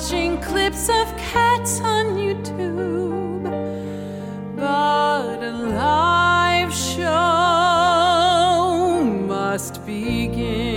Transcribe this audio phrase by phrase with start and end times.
[0.00, 3.44] Watching clips of cats on YouTube,
[4.56, 7.04] but a live show
[9.28, 10.69] must begin.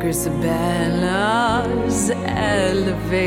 [0.00, 3.22] Grizabella's elevating.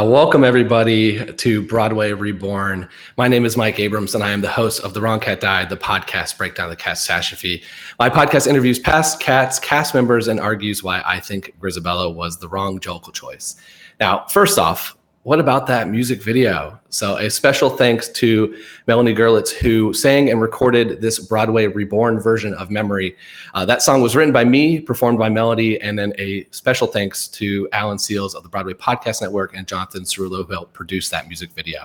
[0.00, 2.88] Wow, welcome everybody to Broadway Reborn.
[3.18, 5.68] My name is Mike Abrams, and I am the host of The Wrong Cat Died,
[5.68, 7.62] the podcast breakdown of the cast catastrophe.
[7.98, 12.48] My podcast interviews past cats, cast members, and argues why I think Grizabella was the
[12.48, 13.56] wrong Jellicle choice.
[14.00, 16.80] Now, first off, what about that music video?
[16.88, 18.56] So, a special thanks to
[18.86, 23.16] Melanie Gerlitz, who sang and recorded this Broadway Reborn version of Memory.
[23.52, 27.28] Uh, that song was written by me, performed by Melody, and then a special thanks
[27.28, 31.28] to Alan Seals of the Broadway Podcast Network and Jonathan Cerullo, who helped produce that
[31.28, 31.84] music video.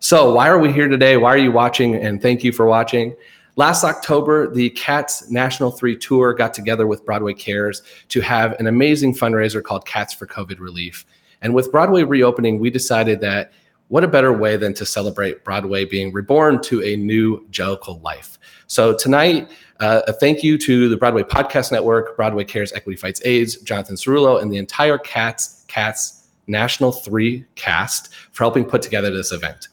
[0.00, 1.16] So, why are we here today?
[1.16, 1.94] Why are you watching?
[1.94, 3.14] And thank you for watching.
[3.54, 8.66] Last October, the Cats National 3 Tour got together with Broadway Cares to have an
[8.66, 11.06] amazing fundraiser called Cats for COVID Relief.
[11.42, 13.52] And with Broadway reopening, we decided that
[13.88, 18.38] what a better way than to celebrate Broadway being reborn to a new Jellicle life.
[18.66, 19.48] So tonight,
[19.78, 23.94] uh, a thank you to the Broadway Podcast Network, Broadway Cares Equity Fights AIDS, Jonathan
[23.94, 29.68] Cerullo, and the entire Cats Cats National 3 cast for helping put together this event.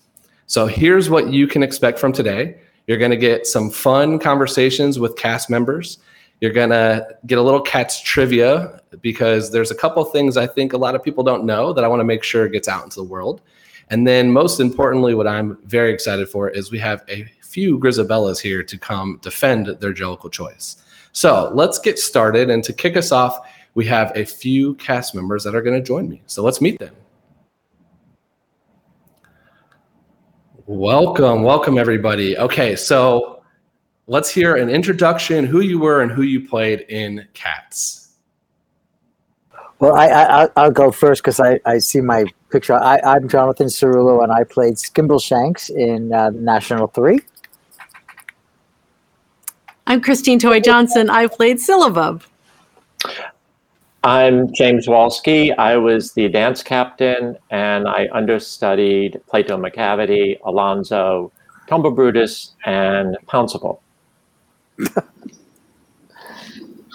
[0.47, 2.57] So here's what you can expect from today.
[2.87, 5.99] You're going to get some fun conversations with cast members.
[6.41, 10.73] You're going to get a little Cats trivia because there's a couple things I think
[10.73, 12.97] a lot of people don't know that I want to make sure gets out into
[12.97, 13.41] the world.
[13.89, 18.39] And then, most importantly, what I'm very excited for is we have a few Grizabellas
[18.39, 20.77] here to come defend their Jellicle choice.
[21.11, 22.49] So let's get started.
[22.49, 23.37] And to kick us off,
[23.75, 26.21] we have a few cast members that are going to join me.
[26.25, 26.95] So let's meet them.
[30.65, 32.37] Welcome, welcome, everybody.
[32.37, 33.43] Okay, so
[34.07, 38.02] let's hear an introduction, who you were, and who you played in Cats.
[39.83, 42.73] Well, I, I I'll go first because I, I see my picture.
[42.73, 47.19] I, I'm Jonathan Cerullo, and I played Skimbleshanks in uh, National Three.
[49.85, 51.09] I'm Christine Toy Johnson.
[51.09, 52.21] I played Syllabub.
[54.05, 55.53] I'm James Walski.
[55.57, 61.29] I was the dance captain, and I understudied Plato Macavity, Alonzo,
[61.67, 63.81] Tumblebrutus, and Pouncival.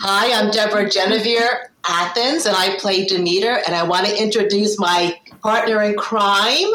[0.00, 1.42] Hi, I'm Deborah Genevieve
[1.84, 6.70] Athens, and I play Demeter, and I want to introduce my partner in crime.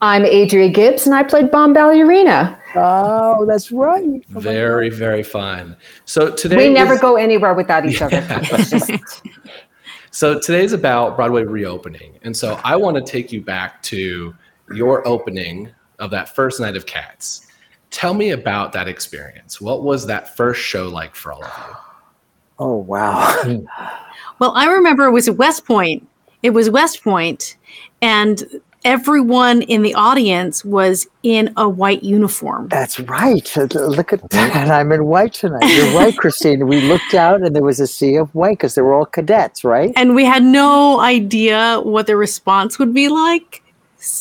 [0.00, 2.58] I'm Adria Gibbs, and I played Bombalurina.
[2.76, 4.24] Oh, that's right.
[4.34, 5.76] Oh very, very fun.
[6.06, 8.22] So today we never go anywhere without each other.
[10.10, 14.34] so today's about Broadway reopening, and so I want to take you back to
[14.72, 17.48] your opening of that first night of Cats.
[17.90, 19.60] Tell me about that experience.
[19.60, 21.76] What was that first show like for all of you?
[22.58, 23.40] Oh wow.
[23.42, 23.66] Mm.
[24.38, 26.06] well, I remember it was at West Point.
[26.42, 27.56] It was West Point,
[28.00, 28.44] and
[28.84, 32.68] everyone in the audience was in a white uniform.
[32.68, 33.56] That's right.
[33.56, 34.54] Uh, look at mm-hmm.
[34.54, 34.70] that.
[34.70, 35.64] I'm in white tonight.
[35.64, 36.66] You're right, Christine.
[36.66, 39.64] We looked out and there was a sea of white because they were all cadets,
[39.64, 39.92] right?
[39.96, 43.62] And we had no idea what the response would be like,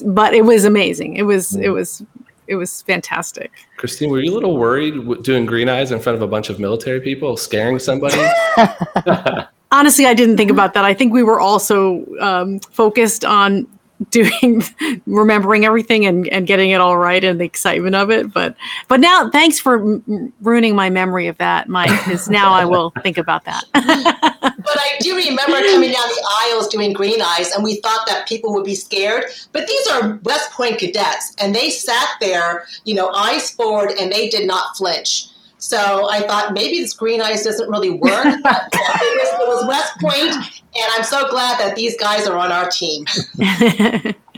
[0.05, 1.15] but it was amazing.
[1.15, 1.73] It was it mm.
[1.73, 2.03] was
[2.47, 3.51] it was fantastic.
[3.77, 6.59] Christine, were you a little worried doing green eyes in front of a bunch of
[6.59, 8.21] military people, scaring somebody?
[9.71, 10.83] Honestly, I didn't think about that.
[10.83, 13.67] I think we were also um, focused on
[14.09, 14.63] doing
[15.05, 18.55] remembering everything and, and getting it all right and the excitement of it but
[18.87, 22.91] but now thanks for m- ruining my memory of that mike because now i will
[23.03, 23.63] think about that.
[24.63, 28.27] But i do remember coming down the aisles doing green eyes and we thought that
[28.27, 32.93] people would be scared but these are west point cadets and they sat there you
[32.93, 35.30] know eyes forward and they did not flinch
[35.71, 38.25] so I thought maybe this green ice doesn't really work.
[38.43, 42.37] But it, was, it was West Point, and I'm so glad that these guys are
[42.37, 43.05] on our team.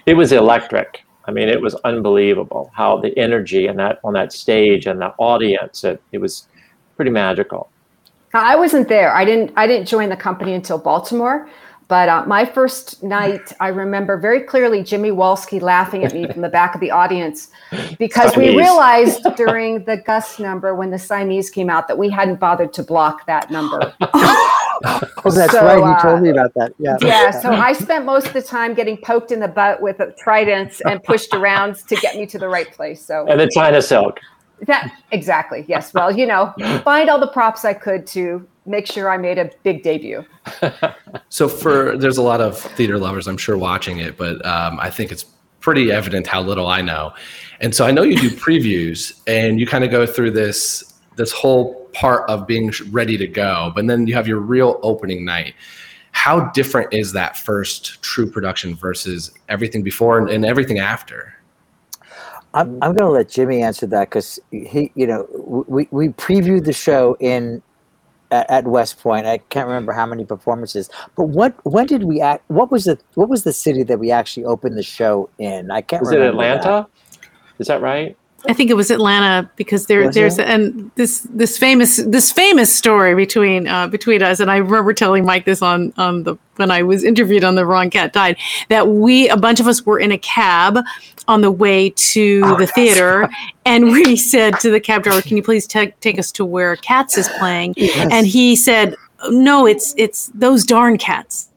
[0.06, 1.04] it was electric.
[1.26, 5.12] I mean, it was unbelievable how the energy and that on that stage and the
[5.18, 5.84] audience.
[5.84, 6.48] It, it was
[6.98, 7.72] pretty magical.
[8.36, 9.12] I wasn't there.
[9.12, 9.54] I didn't.
[9.56, 11.50] I didn't join the company until Baltimore.
[11.88, 16.42] But uh, my first night, I remember very clearly Jimmy Walski laughing at me from
[16.42, 17.50] the back of the audience
[18.00, 18.56] because Siamese.
[18.56, 22.74] we realized during the Gus number when the Siamese came out that we hadn't bothered
[22.74, 23.94] to block that number.
[24.02, 25.78] oh, that's so, right.
[25.78, 26.74] You uh, told me about that.
[26.80, 26.98] Yeah.
[27.02, 27.32] Yeah.
[27.32, 31.04] So I spent most of the time getting poked in the butt with tridents and
[31.04, 33.06] pushed around to get me to the right place.
[33.06, 34.20] So and the China silk.
[34.68, 35.66] That exactly.
[35.68, 35.94] Yes.
[35.94, 39.50] Well, you know, find all the props I could to make sure I made a
[39.64, 40.26] big debut.
[41.30, 44.90] so for there's a lot of theater lovers, I'm sure, watching it, but um, I
[44.90, 45.26] think it's
[45.60, 47.14] pretty evident how little I know.
[47.62, 51.32] And so I know you do previews, and you kind of go through this this
[51.32, 55.54] whole part of being ready to go, but then you have your real opening night.
[56.12, 61.36] How different is that first true production versus everything before and, and everything after?
[62.56, 65.28] I'm, I'm going to let Jimmy answer that because he, you know,
[65.68, 67.62] we, we previewed the show in
[68.34, 69.28] at, at West Point.
[69.28, 72.44] I can't remember how many performances, but what when did we act?
[72.50, 75.70] What was the what was the city that we actually opened the show in?
[75.72, 76.02] I can't.
[76.04, 76.88] Remember Was it Atlanta?
[77.22, 77.30] that.
[77.60, 78.18] Is that right?
[78.48, 80.48] I think it was Atlanta because there, Was there's it?
[80.48, 85.26] and this this famous this famous story between uh, between us, and I remember telling
[85.26, 88.38] Mike this on on the when I was interviewed on the Wrong Cat Died
[88.70, 90.78] that we a bunch of us were in a cab
[91.28, 93.30] on the way to Oh, the theater,
[93.66, 96.76] and we said to the cab driver, "Can you please take take us to where
[96.76, 98.10] Cats is playing?" Yes.
[98.12, 98.96] And he said,
[99.30, 101.50] "No, it's it's those darn cats."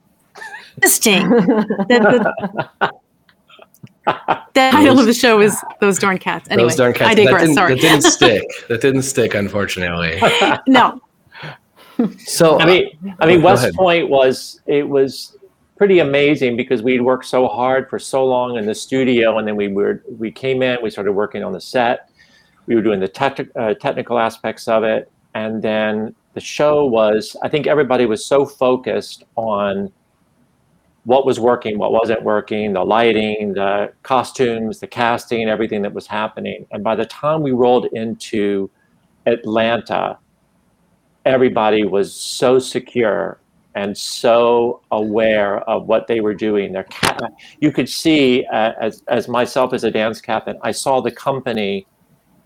[0.76, 1.28] Interesting.
[1.88, 2.32] that
[2.80, 2.92] the,
[4.06, 7.10] the title of the show is "Those Darn Cats." Anyway, Those darn cats.
[7.10, 7.42] I that digress.
[7.42, 7.74] didn't, Sorry.
[7.74, 8.44] That didn't stick.
[8.68, 10.20] That didn't stick, unfortunately.
[10.66, 11.00] no.
[12.18, 13.74] So I mean, I Oh, mean, West ahead.
[13.74, 15.36] Point was it was
[15.76, 19.56] pretty amazing because we'd worked so hard for so long in the studio, and then
[19.56, 22.10] we were we came in, we started working on the set,
[22.66, 27.34] we were doing the tech, uh, technical aspects of it, and then the show was.
[27.42, 29.90] I think everybody was so focused on
[31.06, 36.06] what was working, what wasn't working, the lighting, the costumes, the casting, everything that was
[36.06, 38.70] happening, and by the time we rolled into
[39.26, 40.18] Atlanta
[41.26, 43.40] everybody was so secure
[43.74, 46.72] and so aware of what they were doing.
[46.72, 47.18] Their ca-
[47.60, 51.86] you could see, uh, as as myself as a dance captain, I saw the company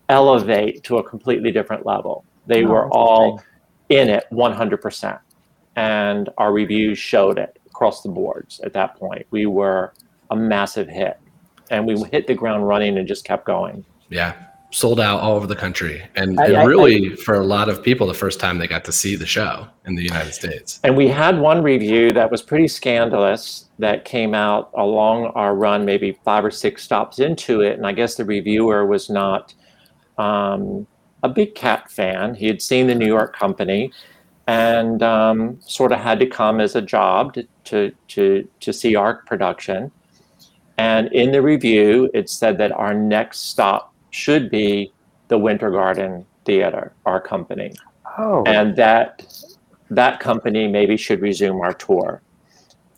[0.09, 2.25] elevate to a completely different level.
[2.47, 3.41] They Oh, were all
[3.89, 5.19] in it 100%,
[5.75, 8.59] and our reviews showed it across the boards.
[8.63, 9.91] At that point, we were
[10.29, 11.17] a massive hit,
[11.71, 13.83] and we hit the ground running and just kept going.
[14.09, 14.33] yeah,
[14.73, 17.81] sold out all over the country, and, I- and I- really for a lot of
[17.81, 20.79] people, the first time they got to see the show in the United States.
[20.83, 25.83] And we had one review that was pretty scandalous that came out along our run,
[25.85, 27.77] maybe five or six stops into it.
[27.77, 29.53] And I guess the reviewer was not
[30.19, 30.85] um,
[31.23, 32.35] a big cat fan.
[32.35, 33.91] He had seen the New York company
[34.47, 38.95] and um, sort of had to come as a job to, to, to, to see
[38.95, 39.91] our production.
[40.77, 44.91] And in the review, it said that our next stop should be
[45.27, 47.73] the Winter Garden Theater, our company
[48.17, 49.25] Oh, and that
[49.89, 52.21] that company maybe should resume our tour.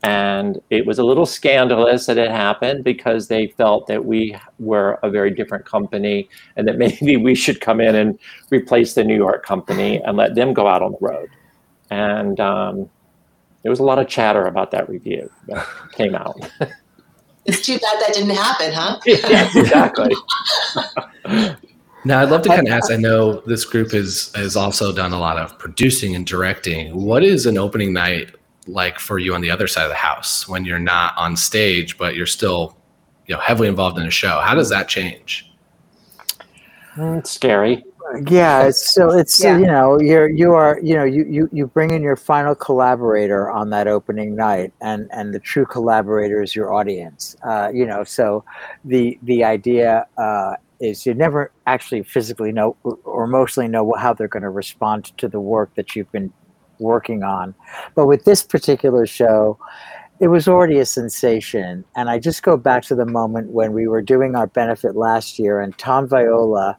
[0.04, 5.00] And it was a little scandalous that it happened because they felt that we were
[5.02, 9.16] a very different company and that maybe we should come in and replace the New
[9.16, 11.30] York company and let them go out on the road.
[11.90, 12.90] And um,
[13.64, 16.40] there was a lot of chatter about that review that came out.
[17.46, 19.00] It's too bad that didn't happen, huh?
[19.06, 20.16] yes, exactly.
[22.06, 22.90] Now, I'd love to kind of ask.
[22.90, 26.96] I know this group has has also done a lot of producing and directing.
[26.96, 28.34] What is an opening night
[28.66, 31.98] like for you on the other side of the house when you're not on stage,
[31.98, 32.78] but you're still,
[33.28, 34.40] you know, heavily involved in a show?
[34.40, 35.52] How does that change?
[36.96, 37.84] Mm, It's scary.
[38.28, 38.64] Yeah.
[38.68, 39.58] It's so it's Yeah.
[39.58, 43.50] you know you're you are you know you you you bring in your final collaborator
[43.50, 47.36] on that opening night, and and the true collaborator is your audience.
[47.44, 48.44] Uh, you know, so
[48.86, 54.28] the the idea uh, is you never actually physically know or emotionally know how they're
[54.28, 56.32] going to respond to the work that you've been
[56.80, 57.56] working on.
[57.96, 59.58] But with this particular show,
[60.20, 61.86] it was already a sensation.
[61.96, 65.40] And I just go back to the moment when we were doing our benefit last
[65.40, 66.78] year, and Tom Viola,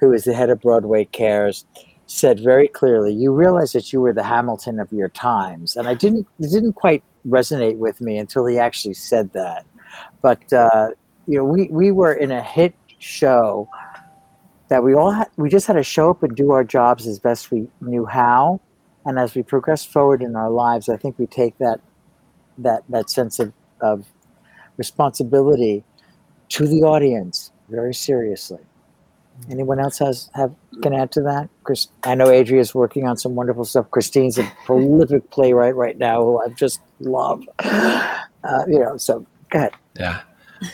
[0.00, 1.64] who is the head of Broadway Cares,
[2.06, 5.94] said very clearly, "You realize that you were the Hamilton of your times." And I
[5.94, 9.64] didn't, it didn't quite resonate with me until he actually said that.
[10.22, 10.90] But uh,
[11.26, 13.68] you know, we we were in a hit show
[14.68, 17.18] that we all had, we just had to show up and do our jobs as
[17.18, 18.60] best we knew how.
[19.04, 21.80] And as we progress forward in our lives, I think we take that
[22.58, 24.06] that that sense of, of
[24.76, 25.84] responsibility
[26.50, 28.58] to the audience very seriously.
[29.50, 31.48] Anyone else has have can add to that?
[31.64, 33.90] Chris, I know Adria's working on some wonderful stuff.
[33.90, 37.42] Christine's a prolific playwright right now, who I just love.
[38.42, 39.72] Uh, you know, so go ahead.
[39.98, 40.22] Yeah.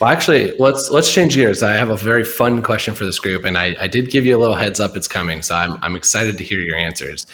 [0.01, 1.63] Well, actually, let's let's change gears.
[1.63, 4.37] I have a very fun question for this group, and I, I did give you
[4.37, 7.27] a little heads up it's coming, so I'm I'm excited to hear your answers.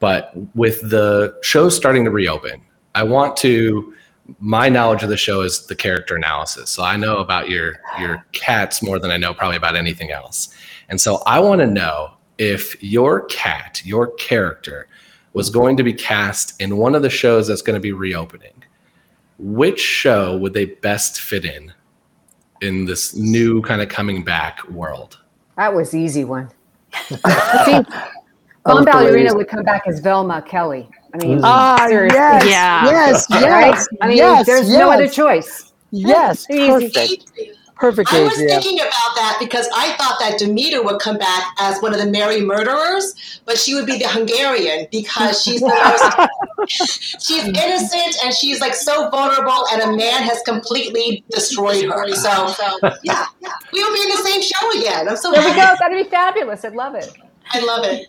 [0.00, 2.62] But with the show starting to reopen,
[2.94, 3.92] I want to.
[4.38, 8.24] My knowledge of the show is the character analysis, so I know about your your
[8.32, 10.48] cats more than I know probably about anything else.
[10.88, 14.88] And so I want to know if your cat, your character,
[15.32, 18.52] was going to be cast in one of the shows that's going to be reopening.
[19.38, 21.72] Which show would they best fit in
[22.62, 25.20] in this new kind of coming back world?
[25.56, 26.50] That was the easy one.
[27.08, 27.82] See,
[28.68, 30.88] Oh, Bombalurina would come back as Velma Kelly.
[31.22, 32.18] I mean, Ah, seriously.
[32.18, 32.84] yes, Yeah.
[32.86, 33.74] yes, Right?
[33.74, 33.88] yes.
[34.02, 35.72] I mean, yes, there's yes, no other choice.
[35.90, 37.30] Yes, perfect.
[37.76, 38.10] Perfect.
[38.10, 38.48] I was Adria.
[38.48, 42.06] thinking about that because I thought that Demeter would come back as one of the
[42.06, 45.68] merry murderers, but she would be the Hungarian because she's the
[46.68, 52.08] most, she's innocent and she's like so vulnerable, and a man has completely destroyed her.
[52.14, 52.48] So,
[53.02, 55.08] yeah, yeah, we will be in the same show again.
[55.10, 55.60] I'm so There we happy.
[55.60, 55.76] go.
[55.78, 56.64] That'd be fabulous.
[56.64, 57.12] I'd love it.
[57.52, 58.06] I love it.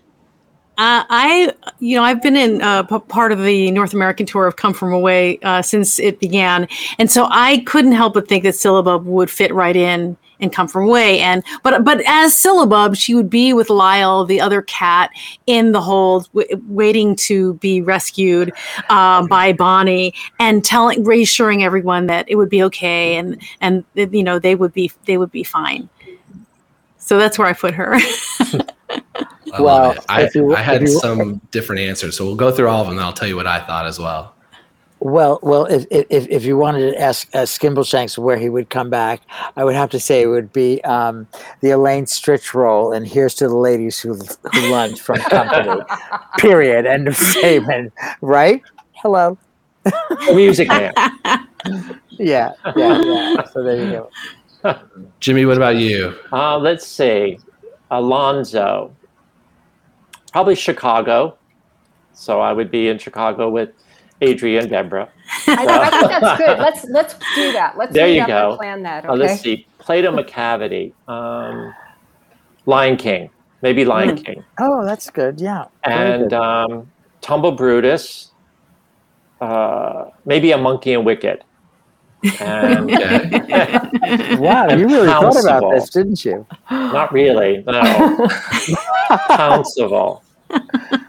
[0.78, 4.46] Uh, I, you know, I've been in uh, p- part of the North American tour
[4.46, 6.68] of Come From Away uh, since it began,
[7.00, 10.68] and so I couldn't help but think that Syllabub would fit right in and Come
[10.68, 11.20] From Away.
[11.20, 15.10] And but but as Syllabub, she would be with Lyle, the other cat,
[15.48, 18.54] in the hold, w- waiting to be rescued
[18.90, 24.22] um, by Bonnie, and telling, reassuring everyone that it would be okay, and and you
[24.24, 25.90] know they would be they would be fine.
[27.00, 27.98] So that's where I put her.
[29.54, 29.96] I Well.
[30.10, 32.82] I, if you- I had if you- some different answers, so we'll go through all
[32.82, 34.34] of them, and I'll tell you what I thought as well.
[35.00, 38.90] Well, well, if, if if you wanted to ask uh, Skimbleshanks where he would come
[38.90, 39.22] back,
[39.56, 41.28] I would have to say it would be um,
[41.62, 45.84] the Elaine Stritch role, and here's to the ladies who who lunch from company.
[46.40, 46.88] Period.
[46.88, 47.94] End of statement.
[48.22, 48.64] Right?
[48.94, 49.38] Hello.
[50.34, 50.94] Music Man.
[52.20, 53.44] Yeah, yeah, yeah.
[53.54, 53.92] So there you
[54.64, 54.80] go.
[55.20, 56.18] Jimmy, what about you?
[56.32, 57.38] Uh, let's see.
[57.92, 58.92] Alonzo.
[60.32, 61.38] Probably Chicago.
[62.14, 63.70] So I would be in Chicago with
[64.22, 65.10] Adria and Deborah.
[65.48, 66.58] I, I think that's good.
[66.60, 67.78] Let's let's do that.
[67.78, 68.56] Let's There you go.
[68.58, 69.06] plan that.
[69.06, 69.14] Okay.
[69.16, 69.68] let's see.
[69.78, 70.94] Plato Macavity.
[71.08, 71.74] Um,
[72.66, 73.30] Lion King.
[73.62, 74.24] Maybe Lion Hmm.
[74.24, 74.44] King.
[74.60, 75.40] Oh, that's good.
[75.40, 75.66] Yeah.
[75.84, 76.34] And good.
[76.34, 76.92] um,
[77.22, 78.30] Tumblebrutus.
[79.40, 81.44] Uh, maybe a monkey and Wicked.
[82.40, 82.90] And
[84.40, 85.80] wow, you really thought about Pouncival.
[85.80, 86.46] this, didn't you?
[86.72, 87.64] Not really.
[87.66, 87.82] No.
[89.30, 90.22] Pouncival.
[90.48, 91.02] What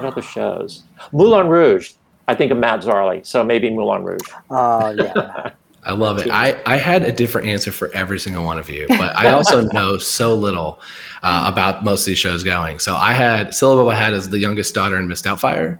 [0.00, 0.84] other shows?
[1.12, 1.92] Moulin Rouge.
[2.28, 4.28] I think of Matt Zarley, so maybe Moulin Rouge.
[4.50, 5.50] Oh yeah.
[5.84, 6.28] I love it.
[6.30, 9.62] I, I had a different answer for every single one of you, but I also
[9.72, 10.80] know so little
[11.22, 12.78] uh, about most of these shows going.
[12.78, 15.78] So I had Syllabub I had as the youngest daughter in Miss Doubtfire.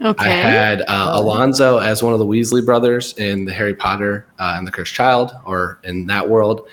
[0.00, 0.24] Okay.
[0.24, 4.54] I had uh, Alonzo as one of the Weasley brothers in the Harry Potter uh,
[4.56, 6.68] and the Cursed Child, or in that world.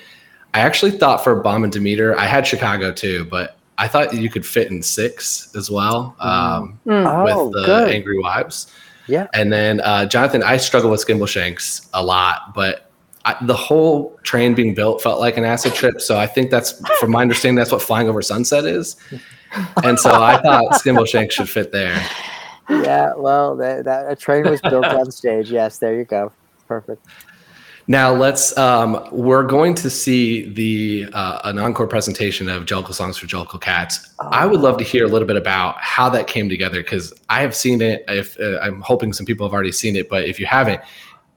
[0.53, 4.29] I actually thought for Bomb and Demeter, I had Chicago too, but I thought you
[4.29, 7.91] could fit in six as well um, Oh, with the good.
[7.91, 8.71] Angry Wives.
[9.07, 9.27] Yeah.
[9.33, 12.89] And then uh, Jonathan, I struggle with Skimbleshanks a lot, but
[13.25, 15.99] I, the whole train being built felt like an acid trip.
[15.99, 18.95] So I think that's, from my understanding, that's what Flying Over Sunset is.
[19.83, 22.01] And so I thought Skimbleshanks should fit there.
[22.69, 23.13] Yeah.
[23.15, 25.51] Well, that, that a train was built on stage.
[25.51, 25.77] Yes.
[25.79, 26.31] There you go.
[26.67, 27.05] Perfect.
[27.87, 28.57] Now let's.
[28.57, 33.61] Um, we're going to see the uh, an encore presentation of Jellicle songs for Jellicle
[33.61, 34.15] Cats.
[34.19, 37.41] I would love to hear a little bit about how that came together because I
[37.41, 38.03] have seen it.
[38.07, 40.81] If uh, I'm hoping some people have already seen it, but if you haven't,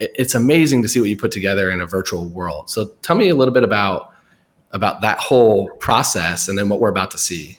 [0.00, 2.70] it, it's amazing to see what you put together in a virtual world.
[2.70, 4.14] So tell me a little bit about
[4.72, 7.58] about that whole process and then what we're about to see.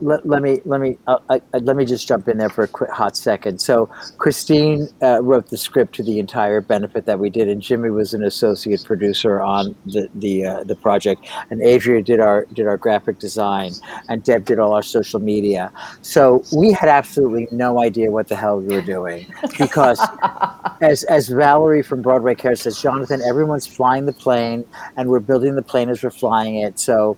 [0.00, 2.68] Let, let me let me uh, uh, let me just jump in there for a
[2.68, 3.60] quick hot second.
[3.60, 3.86] So
[4.18, 8.12] Christine uh, wrote the script to the entire benefit that we did, and Jimmy was
[8.14, 12.76] an associate producer on the the uh, the project, and Adria did our did our
[12.76, 13.72] graphic design,
[14.08, 15.72] and Deb did all our social media.
[16.02, 19.26] So we had absolutely no idea what the hell we were doing
[19.58, 20.00] because,
[20.80, 24.64] as as Valerie from Broadway Care says, Jonathan, everyone's flying the plane,
[24.96, 26.78] and we're building the plane as we're flying it.
[26.78, 27.16] So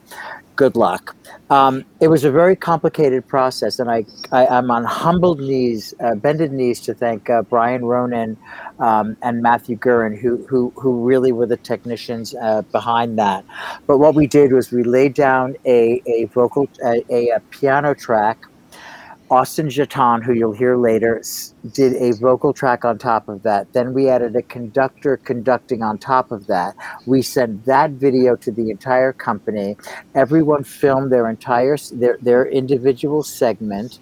[0.58, 1.14] good luck.
[1.50, 6.16] Um, it was a very complicated process, and I, I am on humbled knees, uh,
[6.16, 8.36] bended knees, to thank uh, Brian Ronan
[8.80, 13.44] um, and Matthew Gurin, who who who really were the technicians uh, behind that.
[13.86, 17.94] But what we did was we laid down a a vocal a, a, a piano
[17.94, 18.44] track.
[19.30, 21.22] Austin Jaton, who you'll hear later,
[21.72, 23.70] did a vocal track on top of that.
[23.74, 26.74] Then we added a conductor conducting on top of that.
[27.04, 29.76] We sent that video to the entire company.
[30.14, 33.98] Everyone filmed their entire their their individual segment,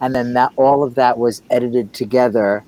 [0.00, 2.64] and then that all of that was edited together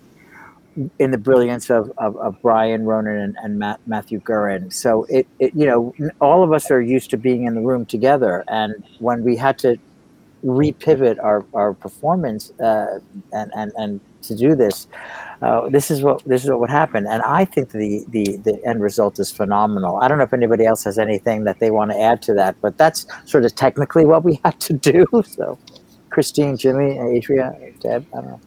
[0.98, 4.72] in the brilliance of, of, of Brian Ronan and, and Matt, Matthew Gurin.
[4.72, 7.84] So it, it you know all of us are used to being in the room
[7.84, 9.78] together, and when we had to
[10.44, 13.00] repivot our, our performance uh,
[13.32, 14.86] and, and, and to do this,
[15.42, 17.06] uh, this is what this is what would happen.
[17.06, 19.96] And I think the, the the end result is phenomenal.
[19.98, 22.56] I don't know if anybody else has anything that they want to add to that,
[22.60, 25.06] but that's sort of technically what we had to do.
[25.26, 25.58] So,
[26.10, 28.40] Christine, Jimmy, Adria, Deb, I don't know.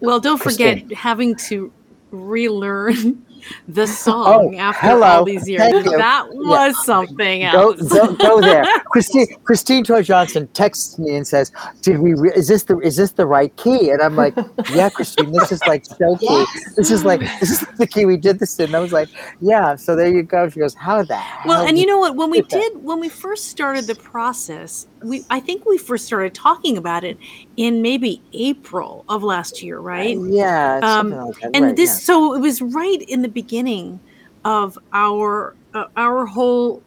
[0.00, 1.72] Well, don't forget having to
[2.10, 3.24] relearn
[3.68, 5.06] the oh, song Oh, after hello.
[5.06, 5.60] all these years.
[5.62, 5.96] Thank you.
[5.96, 6.38] That Yeah.
[6.48, 7.82] was something Go, else.
[7.82, 8.64] go, go there.
[8.92, 12.14] Christine Christine Toy Johnson texts me and says, "Did we?
[12.14, 14.34] Re- is this the is this the right key?" And I'm like,
[14.72, 16.44] "Yeah, Christine, this is like so key.
[16.76, 19.08] This is like this is the key we did this in." And I was like,
[19.40, 20.48] "Yeah." So there you go.
[20.48, 22.16] She goes, "How the Well, and you know what?
[22.16, 25.78] When we did that?" did, when we first started the process, we I think we
[25.78, 27.18] first started talking about it
[27.56, 30.16] in maybe April of last year, right?
[30.20, 31.96] Yeah, Um, like and right, this, yeah.
[31.96, 34.00] so it was right in the beginning
[34.44, 36.82] of our uh, our whole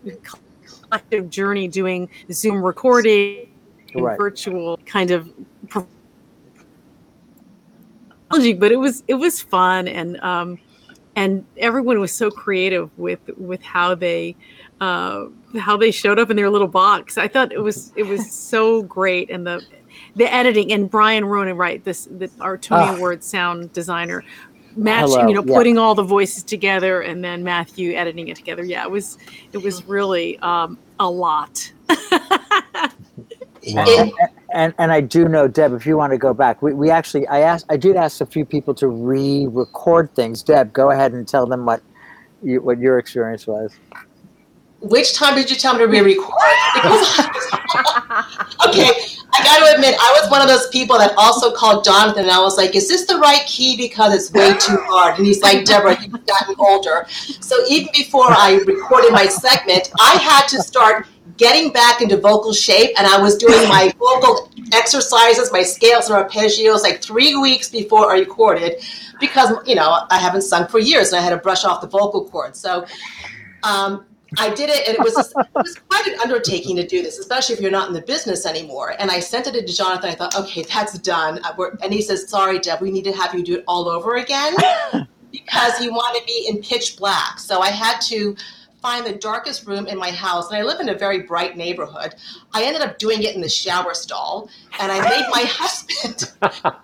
[0.89, 3.47] collective journey doing Zoom recording,
[3.93, 4.17] Right.
[4.17, 5.29] virtual kind of.
[8.29, 10.57] But it was it was fun and um,
[11.17, 14.35] and everyone was so creative with with how they
[14.81, 15.27] uh,
[15.59, 17.17] how they showed up in their little box.
[17.17, 19.63] I thought it was it was so great, and the
[20.15, 21.81] the editing and Brian Ronan, right?
[21.83, 22.95] This the, our Tony Ah.
[22.95, 24.23] Award sound designer,
[24.75, 25.55] matching Hello, you know yeah.
[25.55, 28.63] putting all the voices together, and then Matthew editing it together.
[28.65, 29.17] Yeah, it was
[29.53, 31.71] it was really um, a lot.
[33.77, 34.11] and,
[34.53, 35.73] and and I do know Deb.
[35.73, 38.25] If you want to go back, we, we actually I asked I did ask a
[38.25, 40.41] few people to re-record things.
[40.41, 41.83] Deb, go ahead and tell them what
[42.41, 43.75] you, what your experience was.
[44.81, 46.33] Which time did you tell me to re-record?
[46.73, 47.19] Because-
[48.67, 48.89] okay,
[49.33, 52.31] I got to admit, I was one of those people that also called Jonathan, and
[52.31, 53.77] I was like, "Is this the right key?
[53.77, 57.05] Because it's way too hard." And he's like, "Deborah, you've gotten older."
[57.39, 62.51] So even before I recorded my segment, I had to start getting back into vocal
[62.51, 67.69] shape, and I was doing my vocal exercises, my scales and arpeggios, like three weeks
[67.69, 68.81] before I recorded,
[69.19, 71.87] because you know I haven't sung for years, and I had to brush off the
[71.87, 72.59] vocal cords.
[72.59, 72.85] So.
[73.63, 74.05] Um,
[74.37, 77.55] I did it, and it was it was quite an undertaking to do this, especially
[77.55, 78.95] if you're not in the business anymore.
[78.97, 80.09] And I sent it to Jonathan.
[80.09, 81.39] I thought, okay, that's done.
[81.43, 84.15] Uh, And he says, "Sorry, Deb, we need to have you do it all over
[84.15, 84.55] again,"
[85.31, 87.39] because he wanted me in pitch black.
[87.39, 88.35] So I had to
[88.81, 92.15] find the darkest room in my house, and I live in a very bright neighborhood.
[92.53, 96.31] I ended up doing it in the shower stall, and I made my husband.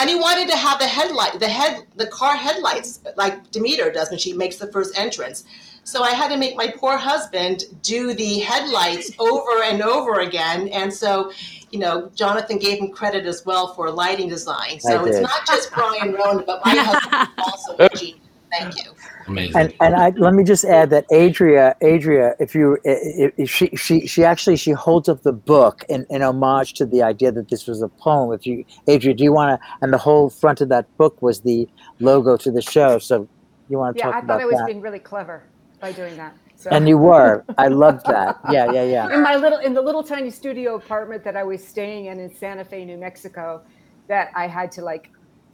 [0.00, 4.10] And he wanted to have the headlight, the head, the car headlights, like Demeter does
[4.10, 5.44] when she makes the first entrance.
[5.88, 10.68] So I had to make my poor husband do the headlights over and over again.
[10.68, 11.32] And so,
[11.70, 14.80] you know, Jonathan gave him credit as well for lighting design.
[14.80, 18.20] So it's not just Brian Ronan, but my husband also a genius.
[18.52, 18.92] Thank you.
[19.28, 19.56] Amazing.
[19.56, 23.74] And and I let me just add that Adria, Adria, if you, if, if she
[23.74, 27.48] she she actually she holds up the book in, in homage to the idea that
[27.48, 28.32] this was a poem.
[28.32, 29.68] If you, Adria, do you want to?
[29.80, 31.66] And the whole front of that book was the
[31.98, 32.98] logo to the show.
[32.98, 33.26] So
[33.68, 34.32] you want to Yeah, talk about that?
[34.32, 34.66] Yeah, I thought I was that?
[34.66, 35.44] being really clever
[35.80, 36.36] by doing that.
[36.58, 36.70] So.
[36.70, 37.44] And you were.
[37.56, 38.40] I loved that.
[38.50, 39.14] Yeah, yeah, yeah.
[39.14, 42.34] in my little in the little tiny studio apartment that I was staying in in
[42.34, 43.62] Santa Fe, New Mexico,
[44.08, 45.10] that I had to like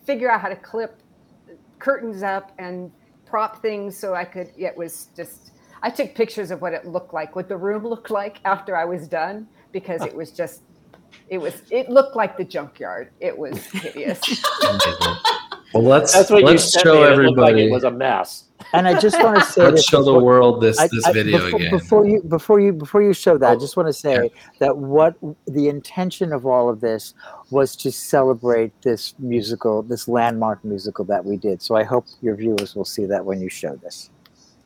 [0.06, 1.02] figure out how to clip
[1.78, 2.90] curtains up and
[3.26, 4.50] prop things so I could.
[4.56, 5.50] It was just.
[5.82, 8.86] I took pictures of what it looked like, what the room looked like after I
[8.86, 10.62] was done, because it was just.
[11.28, 11.62] It was.
[11.70, 13.10] It looked like the junkyard.
[13.20, 14.20] It was hideous.
[15.72, 16.98] Well, let's That's what you let's sent show me.
[17.00, 17.64] It like everybody.
[17.66, 18.44] it was a mess.
[18.72, 21.12] And I just want to say let's this show the world this I- this I-
[21.12, 21.70] video before, again.
[21.72, 24.76] Before you before you before you show that, I Oh, just want to say that
[24.76, 25.16] what
[25.48, 27.14] the intention of all of this
[27.50, 31.60] was to celebrate this musical, this landmark musical that we did.
[31.60, 34.10] So I hope your viewers will see that when you show this.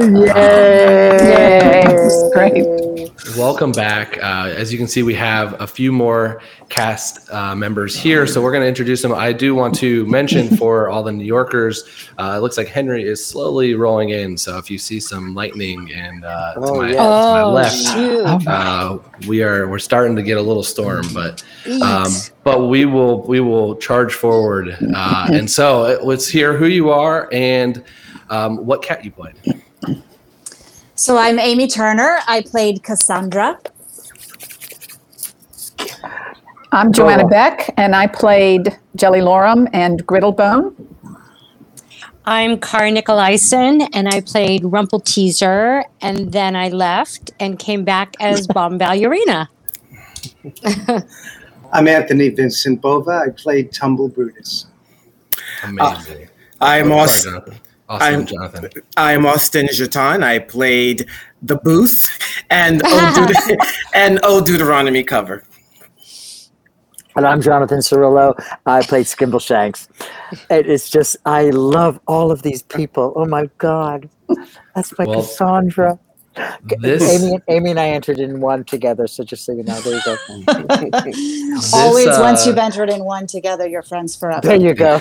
[0.00, 1.84] Yay!
[2.32, 2.64] Great.
[3.36, 4.16] welcome back.
[4.18, 8.42] Uh, as you can see, we have a few more cast uh, members here, so
[8.42, 9.12] we're going to introduce them.
[9.12, 11.84] I do want to mention for all the New Yorkers,
[12.18, 14.36] uh, it looks like Henry is slowly rolling in.
[14.36, 16.94] So if you see some lightning and uh, to, Oh, my, yeah.
[16.94, 21.42] to my Oh, left, uh, we are we're starting to get a little storm, but
[21.82, 22.10] um,
[22.44, 24.76] but we will we will charge forward.
[24.94, 27.84] Uh, and so let's hear who you are and
[28.30, 29.34] um, what cat you played.
[30.94, 32.18] So I'm Amy Turner.
[32.26, 33.58] I played Cassandra.
[36.72, 40.74] I'm Joanna Beck, and I played Jellylorum and Griddlebone.
[42.24, 48.46] I'm Kara Nicolaisen, and I played Rumpleteazer, and then I left and came back as
[48.54, 49.48] Bombalurina.
[51.72, 53.22] I'm Anthony Vincent Bova.
[53.26, 54.66] I played Tumblebrutus.
[55.64, 56.28] Amazing.
[56.60, 58.14] I'm Oh, sorry, Austin.
[58.14, 58.68] I'm, Jonathan.
[58.96, 60.22] I'm Austin Jatan.
[60.22, 61.06] I played
[61.42, 62.08] the Booth
[62.48, 63.58] and Old, Deut-
[63.94, 65.42] and Old Deuteronomy cover.
[67.16, 68.34] And I'm Jonathan Cerullo.
[68.64, 69.88] I played Skimbleshanks.
[70.48, 73.12] It is just, I love all of these people.
[73.16, 74.08] Oh my God.
[74.76, 75.98] That's my Well, Cassandra.
[76.78, 79.96] this- Amy, Amy and I entered in one together, so just so you know, there
[79.96, 80.16] you go.
[81.74, 84.46] Always, uh, once you've entered in one together, you're friends forever.
[84.46, 85.00] there you go.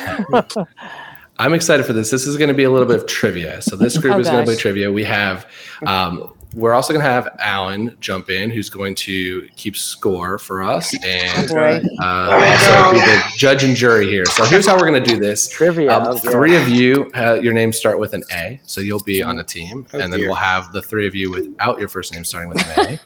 [1.39, 2.11] I'm excited for this.
[2.11, 3.61] This is going to be a little bit of trivia.
[3.61, 4.91] So this group Oh, is going to play trivia.
[4.91, 5.47] We have,
[5.87, 10.61] um, we're also going to have Alan jump in, who's going to keep score for
[10.63, 14.25] us and Oh, uh, also be the judge and jury here.
[14.25, 15.47] So here's how we're going to do this.
[15.47, 15.95] Trivia.
[15.95, 19.23] Um, oh, three of you, uh, your names start with an A, so you'll be
[19.23, 20.27] on a team, Oh, and then dear.
[20.29, 22.99] we'll have the three of you without your first name starting with an A,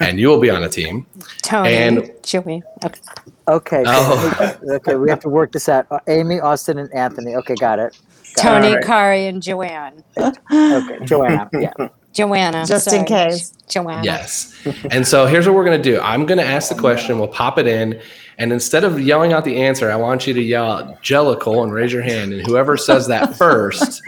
[0.00, 1.06] and you will be on a team.
[1.42, 2.62] Tony, And Joey.
[2.84, 3.00] Okay.
[3.48, 3.82] Okay.
[3.86, 4.58] Oh.
[4.70, 5.86] okay, we have to work this out.
[5.90, 7.34] Uh, Amy, Austin, and Anthony.
[7.36, 7.98] Okay, got it.
[8.36, 8.84] Got Tony, it.
[8.84, 10.04] Kari, and Joanne.
[10.18, 11.48] Okay, Joanne.
[11.52, 11.72] Yeah.
[12.18, 12.66] Joanna.
[12.66, 13.50] Just in case.
[13.68, 14.02] Joanna.
[14.02, 14.52] Yes.
[14.90, 16.00] And so here's what we're going to do.
[16.00, 17.16] I'm going to ask the question.
[17.18, 18.00] We'll pop it in.
[18.38, 21.72] And instead of yelling out the answer, I want you to yell out Jellicle and
[21.72, 22.32] raise your hand.
[22.32, 24.02] And whoever says that first,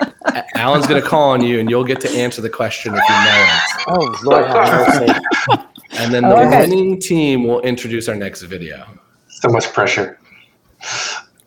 [0.57, 3.15] Alan's going to call on you and you'll get to answer the question if you
[3.15, 3.85] know it.
[3.89, 5.63] Oh, Lord have mercy.
[5.99, 6.59] And then the Okay.
[6.69, 8.87] winning team will introduce our next video.
[9.29, 10.19] So much pressure.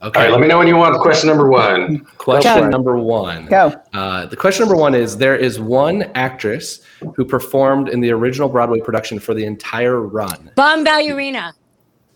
[0.04, 0.20] Okay.
[0.20, 2.00] All right, let me know when you want question number one.
[2.18, 3.46] Question number one.
[3.46, 3.74] Go.
[3.94, 6.82] Uh, the question number one is There is one actress
[7.16, 10.52] who performed in the original Broadway production for the entire run.
[10.58, 11.54] Bombalurina.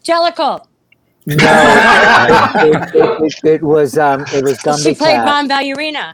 [0.04, 0.66] Jellicle.
[1.28, 1.40] it,
[2.96, 5.28] it- it- it was um, it was Gumbie She played Cat.
[5.50, 6.14] Bombalurina.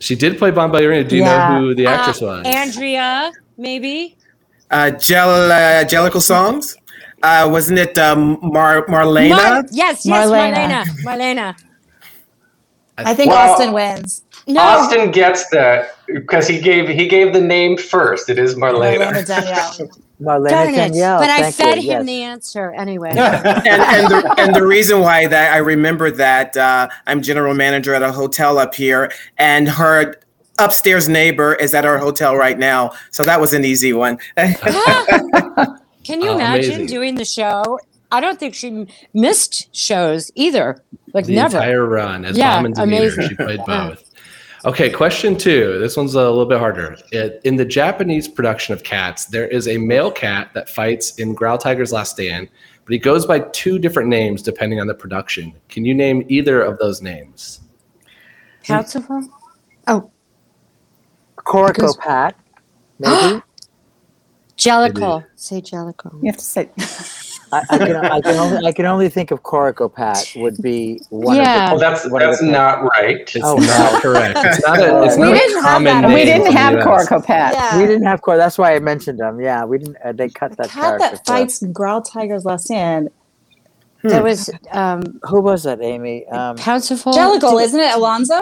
[0.00, 1.08] She did play Bombalurina.
[1.08, 1.48] Do you Yeah.
[1.54, 2.42] know who the actress Uh, was?
[2.46, 4.16] Andrea, maybe.
[4.70, 6.76] Uh, Jell, uh, Jellicle songs.
[7.24, 9.30] Uh, wasn't it um, Mar- Marlena?
[9.30, 10.84] Mar- yes, yes, Marlena.
[11.04, 11.54] Marlena.
[11.54, 11.56] Marlena.
[12.98, 14.22] I think Well- Austin wins.
[14.46, 14.60] No.
[14.60, 18.28] Austin gets that because he gave he gave the name first.
[18.28, 19.10] It is Marlena.
[19.10, 19.90] Marlena Danielle.
[20.20, 20.76] Marlena Darn it.
[20.76, 21.18] Danielle.
[21.18, 22.06] but I thank fed you, him yes.
[22.06, 23.08] the answer anyway.
[23.16, 27.94] and, and, the, and the reason why that I remember that uh, I'm general manager
[27.94, 30.14] at a hotel up here, and her
[30.58, 32.92] upstairs neighbor is at our hotel right now.
[33.12, 34.18] So that was an easy one.
[36.04, 36.86] Can you Oh, imagine amazing.
[36.86, 37.78] doing the show?
[38.12, 40.84] I don't think she missed shows either.
[41.12, 41.56] Like the never.
[41.56, 43.04] entire run as Yeah, Bomb and Demeter.
[43.06, 43.28] amazing.
[43.30, 44.10] She played both.
[44.64, 45.78] Okay, question two.
[45.78, 46.96] This one's a little bit harder.
[47.12, 51.34] It, in the Japanese production of Cats, there is a male cat that fights in
[51.34, 52.48] Growl Tiger's Last Stand,
[52.84, 55.52] but he goes by two different names depending on the production.
[55.68, 57.60] Can you name either of those names?
[58.64, 59.28] Pouncival?
[59.86, 60.10] Oh,
[61.36, 62.32] Coricopat.
[62.98, 63.42] Maybe.
[64.64, 65.24] Jellicle.
[65.36, 66.12] Say Jellicle.
[66.22, 66.68] You have to say.
[67.52, 71.36] I, I, can, I, can only, I can only think of Coricopat would be one
[71.36, 71.66] Yeah.
[71.66, 71.84] of Well, the.
[71.96, 73.20] that's one of that's the- not right.
[73.20, 74.38] It's Oh, not correct.
[74.42, 76.00] It's not a, it's We not didn't a have common that.
[76.08, 76.14] name.
[76.14, 76.84] We didn't have US.
[77.08, 77.28] Coricopat.
[77.52, 77.78] Yeah.
[77.78, 78.36] We didn't have Cor.
[78.36, 79.40] That's why I mentioned them.
[79.40, 79.98] Yeah, we didn't.
[80.04, 80.98] Uh, they cut that Cat character.
[80.98, 81.38] that for us.
[81.60, 83.10] fights Growl Tiger's Last Stand.
[84.02, 86.26] There was um, Who was that, Amy?
[86.26, 87.14] Um, Pouncival.
[87.14, 87.94] Jellicle, isn't it?
[87.94, 88.40] Alonzo?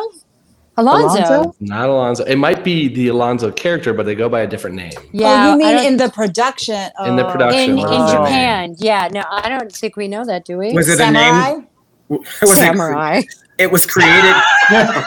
[0.78, 1.18] Alonzo.
[1.20, 1.54] Alonzo?
[1.60, 2.24] Not Alonzo.
[2.24, 4.92] It might be the Alonzo character, but they go by a different name.
[5.12, 5.48] Yeah.
[5.48, 6.90] oh, you mean in the production?
[7.04, 7.30] In the Oh.
[7.30, 7.60] production.
[7.62, 8.20] in, in what is their?
[8.22, 8.74] Japan.
[8.78, 9.08] Yeah.
[9.12, 10.72] No, I don't think we know that, do we?
[10.72, 11.50] Was it a Samurai?
[11.52, 11.66] name?
[12.08, 13.22] Was it- Samurai.
[13.58, 14.34] It, was created.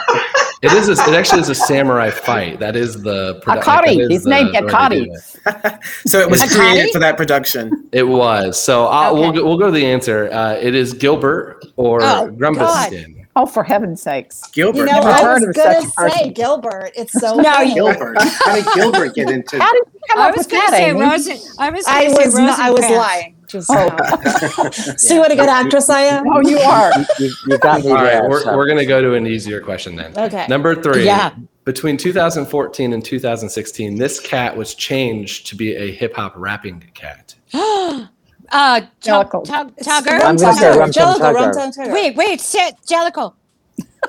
[0.62, 0.88] It is.
[0.88, 2.58] A, it actually is a samurai fight.
[2.60, 3.38] That is the.
[3.44, 3.84] produ- Akari.
[3.84, 5.06] that is He's the- named the way they Akari.
[5.12, 5.84] it.
[6.08, 6.56] so it was Akari?
[6.70, 7.88] created for that production.
[7.92, 8.60] It was.
[8.60, 10.30] So I'll, we'll go, we'll go to the answer.
[10.32, 13.15] Uh, it is Gilbert or Oh, Grumpuskin.
[13.38, 14.40] Oh, for heaven's sakes.
[14.52, 14.78] Gilbert.
[14.78, 16.18] You know, Never I heard was of gonna such a person.
[16.18, 16.92] say Gilbert.
[16.96, 17.74] It's so No, funny.
[17.74, 18.16] Gilbert.
[18.18, 19.58] How did Gilbert get into?
[19.58, 21.00] How did you come I up was with going to that, say Amy?
[21.02, 21.38] Rosen.
[21.58, 21.84] I was.
[21.84, 22.96] Gonna I say was not, I was Rosencrantz.
[23.06, 23.36] lying.
[23.46, 24.70] Just now.
[24.96, 26.24] See what a good actress I am.
[26.28, 26.90] Oh, you are.
[27.18, 28.28] you, you got me All right, there.
[28.28, 28.56] we're, so.
[28.56, 30.16] we're going to go to an easier question then.
[30.18, 30.46] Okay.
[30.48, 31.04] Number three.
[31.04, 31.34] Yeah.
[31.64, 37.34] Between 2014 and 2016, this cat was changed to be a hip hop rapping cat.
[38.50, 40.20] uh, tug, tug, tugger.
[40.22, 41.92] I'm gonna say Rum Tum Jellicle, Rum Tugger.
[41.92, 43.34] Wait, wait, sit, Jellicle.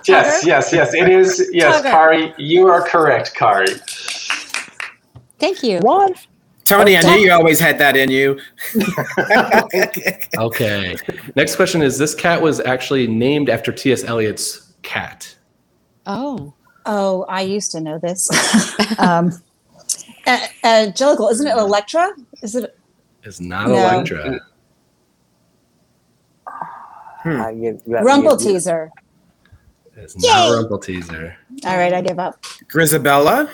[0.05, 0.93] Yes, yes, yes.
[0.93, 1.49] It is.
[1.51, 1.91] Yes, Tugger.
[1.91, 3.75] Kari, you are correct, Kari.
[5.39, 5.79] Thank you.
[5.79, 6.25] What?
[6.67, 8.39] Tony, I knew you always had that in you.
[10.37, 10.95] Okay.
[11.35, 14.03] Next question is this cat was actually named after T.S.
[14.03, 15.33] Eliot's cat.
[16.05, 16.53] Oh.
[16.85, 18.29] Oh, I used to know this.
[18.99, 19.31] um,
[20.27, 22.11] uh, uh, Jellicle, isn't it Electra?
[22.41, 22.76] Is it?
[23.27, 23.75] It's not No.
[23.75, 24.39] Electra.
[27.25, 28.89] Uh, you- you- Rumple you- you- teaser.
[29.97, 31.33] It's not Rumpleteazer.
[31.65, 32.41] All right, I give up.
[32.71, 33.49] Grizabella?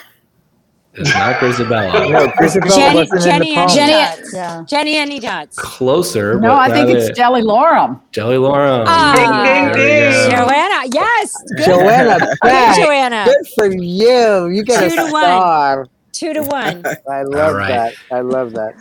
[0.93, 2.07] It's not Grizabella.
[2.11, 3.67] No, Grizabella Jenny, wasn't in the Jenny, poem.
[3.69, 4.33] Jenny- Dots.
[4.33, 4.63] yeah.
[4.67, 5.55] Jennyanydots.
[5.55, 6.35] Closer.
[6.35, 7.15] No, but I think it's it.
[7.17, 7.99] Jellylorum.
[8.11, 8.83] Jelly Laura.
[8.85, 10.29] Ah, There we go.
[10.29, 11.33] Joanna, yes.
[11.57, 11.65] Good.
[11.65, 12.75] Joanna Good, back.
[12.77, 13.25] Joanna.
[13.25, 14.47] Good for you.
[14.49, 15.87] You get Two a to one.
[16.11, 16.83] Two to one.
[17.09, 17.69] I love right.
[17.69, 17.93] that.
[18.11, 18.75] I love that.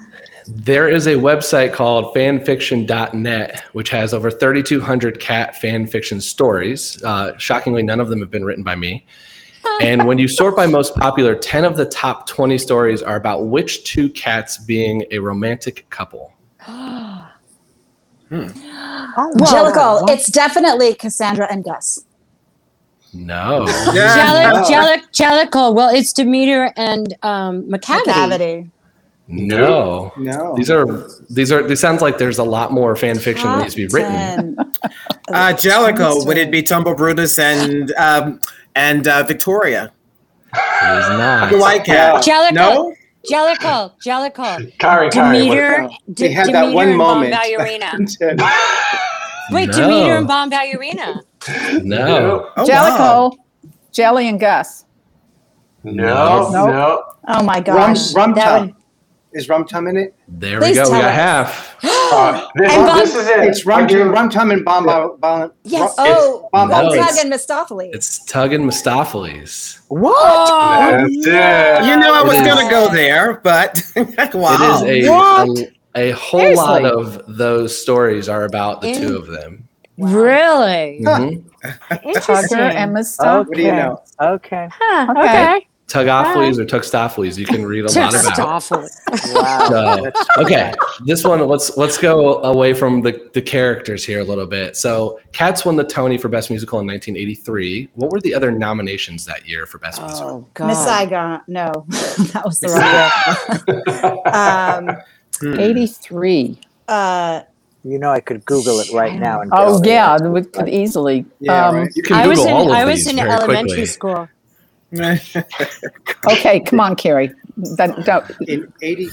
[0.46, 7.02] There is a website called fanfiction.net, which has over 3,200 cat fanfiction stories.
[7.02, 9.06] Uh, shockingly, none of them have been written by me.
[9.80, 13.46] And when you sort by most popular, 10 of the top 20 stories are about
[13.46, 16.32] which two cats being a romantic couple.
[19.14, 22.06] Oh, Jellicle, it's definitely Cassandra and Gus.
[23.12, 23.66] No.
[23.68, 25.74] Jellic, Jellic, Jellicle.
[25.74, 28.04] Well, it's Demeter and um, Macavity.
[28.04, 28.70] Cavity.
[29.34, 30.12] No.
[30.18, 30.54] No.
[30.56, 33.74] These are these are these sounds like there's a lot more fan fiction that needs
[33.74, 34.56] to be written.
[35.32, 38.40] Uh, Jellico, would it be Tumblebrutus and um,
[38.74, 39.90] and uh, Victoria?
[40.54, 41.50] It is not.
[41.50, 42.22] The white cat.
[42.22, 42.52] Jellicle.
[42.52, 42.94] No?
[43.30, 43.92] Jellicle.
[44.04, 44.78] Jellicle.
[44.78, 45.38] Kari, Kari.
[45.38, 45.82] Demeter.
[45.84, 47.32] what- We D- had Demeter that one and moment.
[47.32, 47.92] Bomb Ballerina.
[49.50, 49.72] Wait, No.
[49.72, 51.22] Demeter and Bombalurina.
[51.84, 52.50] No.
[52.56, 53.32] Oh, Jellicle, wow.
[53.92, 54.84] Jelly and Gus.
[55.84, 56.52] No, Nope.
[56.52, 57.02] no.
[57.28, 58.14] Oh my Rum, gosh.
[58.14, 58.66] rum That tum.
[58.66, 58.74] would-
[59.34, 60.14] Is rum tum in it?
[60.28, 60.68] There we go.
[60.70, 61.14] We tell got us.
[61.14, 61.76] half.
[62.12, 63.38] Uh, this, And Bob- this is it.
[63.48, 64.84] It's rum, I give- rum tum and bomb.
[64.84, 65.80] bomb, bomb Yes.
[65.96, 67.94] rum- Oh, bomb- No, bomb- Tug it's- and Mistoffelees.
[67.94, 69.78] It's Tug and Mistoffelees.
[69.88, 70.14] What?
[70.18, 71.86] Oh, That's it.
[71.86, 73.82] You know I was going to go there, but
[74.34, 74.82] wow.
[74.84, 75.58] It is a, What?
[75.58, 76.64] a, a whole Seriously?
[76.66, 79.66] lot of those stories are about the two of them.
[79.96, 81.00] really?
[81.02, 82.08] Mm-hmm.
[82.08, 82.58] Interesting.
[82.58, 83.38] Tugger and Miss Okay.
[83.38, 84.02] What do you know?
[84.20, 84.68] Okay.
[84.70, 85.20] Huh, Okay.
[85.22, 85.66] okay.
[85.92, 88.62] Tugophiles or Tugstophiles, you can read a lot about.
[88.62, 88.90] Stop it.
[89.34, 89.68] Wow.
[89.68, 90.10] So,
[90.42, 90.72] okay,
[91.04, 94.76] this one let's let's go away from the, the characters here a little bit.
[94.76, 97.90] So, Cats won the Tony for Best Musical in 1983.
[97.94, 100.28] What were the other nominations that year for Best Musical?
[100.30, 100.66] Oh, God.
[100.68, 101.40] Miss Saigon.
[101.46, 104.92] No, that was the wrong year.
[105.54, 106.58] um, 83.
[106.88, 107.42] uh,
[107.84, 109.40] You know, I could Google it right now.
[109.40, 109.90] And Oh, guess it.
[109.90, 111.24] yeah, we could easily.
[111.40, 111.90] Yeah, um, right.
[111.96, 113.86] You can I was Google in all of I was these in elementary quickly.
[113.86, 114.28] school.
[116.30, 117.32] Okay, come on, Carrie.
[117.76, 119.10] That, that, In 80,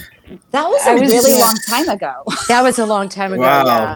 [0.52, 2.24] that was a was- really long time ago.
[2.48, 3.42] That was a long time ago.
[3.42, 3.66] Wow.
[3.66, 3.96] Yeah.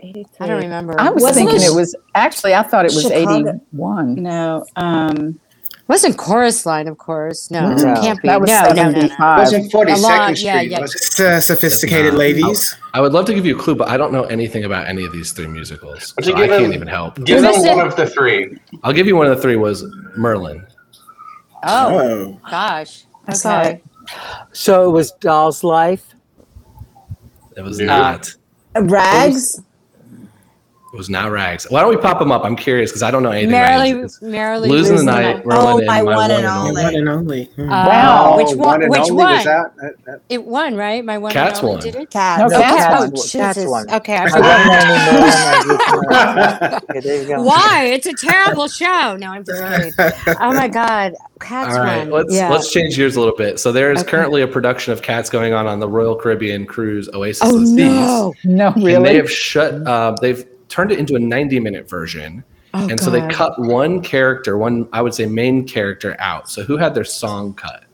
[0.00, 0.26] 83.
[0.40, 0.94] I don't remember.
[1.00, 3.48] I was Wasn't thinking it it was actually, I thought it was Chicago?
[3.72, 4.14] 81.
[4.22, 4.64] No.
[4.76, 5.40] Um,
[5.88, 7.50] wasn't chorus line, of course.
[7.50, 7.92] No, No.
[7.92, 8.28] it can't be.
[8.28, 8.92] That was no, no, no, no.
[9.00, 9.38] 75.
[9.38, 10.80] wasn't 42nd lot- Street, yeah, yeah.
[10.80, 11.20] was it?
[11.26, 12.18] Uh, sophisticated not.
[12.18, 12.76] ladies.
[12.94, 15.04] I would love to give you a clue, but I don't know anything about any
[15.04, 16.14] of these three musicals.
[16.20, 17.16] So I give can't even help.
[17.24, 17.76] Give them Listen.
[17.76, 18.58] one of the three.
[18.84, 19.84] I'll give you one of the three was
[20.16, 20.64] Merlin.
[21.64, 22.40] Oh, Oh.
[22.50, 23.04] gosh.
[23.28, 23.82] Okay.
[24.52, 26.04] So it was Doll's Life.
[27.56, 27.86] It was No.
[27.86, 28.34] not.
[28.76, 29.60] Rags.
[30.90, 31.66] It was not Rags.
[31.68, 32.44] Why don't we pop them up?
[32.46, 34.22] I'm curious because I don't know anything about Merrily, any of these.
[34.22, 36.82] merrily Losing the night, Merlin, Oh, and my my one and only.
[36.82, 37.44] One and only.
[37.56, 37.70] Hmm.
[37.70, 38.36] Uh, Wow.
[38.38, 38.82] Which one?
[38.82, 39.16] and Which one?
[39.16, 39.76] was that?
[39.76, 41.04] That- that- It won, right?
[41.04, 41.32] My one.
[41.32, 41.84] Cats and only won.
[41.84, 42.10] Did it?
[42.10, 42.38] Cat.
[42.40, 43.00] No, Oh, Cats Cats.
[43.00, 43.08] won.
[43.08, 43.70] Oh, Cats Jesus.
[43.70, 43.90] won.
[43.96, 44.28] Okay, I I
[45.98, 46.84] forgot.
[46.90, 47.42] Okay, there you go.
[47.42, 47.84] Why?
[47.92, 49.16] It's a terrible show.
[49.16, 49.92] No, I'm just kidding.
[50.40, 52.10] Oh my God, Cats All right, won.
[52.10, 52.48] let's yeah.
[52.50, 53.58] let's change gears a little bit.
[53.60, 54.10] So there is Okay.
[54.10, 57.60] currently a production of Cats going on on the Royal Caribbean cruise Oasis Oh of
[57.60, 57.76] the Seas.
[57.76, 58.34] no!
[58.44, 59.74] No, And they have shut.
[59.86, 64.02] Uh, they've turned it into a 90 minute version, Oh, and so they cut one
[64.02, 66.50] character, one I would say main character out.
[66.50, 67.84] So who had their song cut?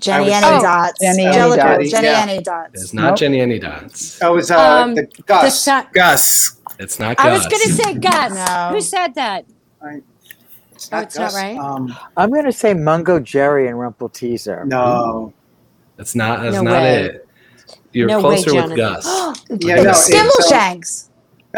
[0.00, 1.00] Jenny I Any was- Dots.
[1.00, 1.90] Jenny Any Jellicle, Dots.
[1.90, 2.20] Jenny Yeah.
[2.28, 2.82] Any Dots.
[2.82, 3.32] It's not Nope.
[3.32, 4.18] Jennyanydots.
[4.22, 5.68] Oh, it was uh, Um, the The Gus.
[5.92, 6.56] Gus.
[6.78, 7.16] It's not.
[7.16, 7.26] Gus.
[7.26, 8.32] I was going to say Gus.
[8.34, 8.68] No.
[8.76, 9.44] Who said that?
[10.72, 11.58] It's Oh, it's not right?
[11.58, 14.66] Um, I'm going to say Mungojerrie and Rumpleteazer.
[14.66, 15.32] no.
[15.96, 16.42] That's not.
[16.42, 17.02] That's No not way.
[17.06, 17.28] it.
[17.92, 19.04] You're No way, closer with Gus.
[19.58, 19.90] Yeah, no.
[19.90, 21.07] it's, Skimbleshanks.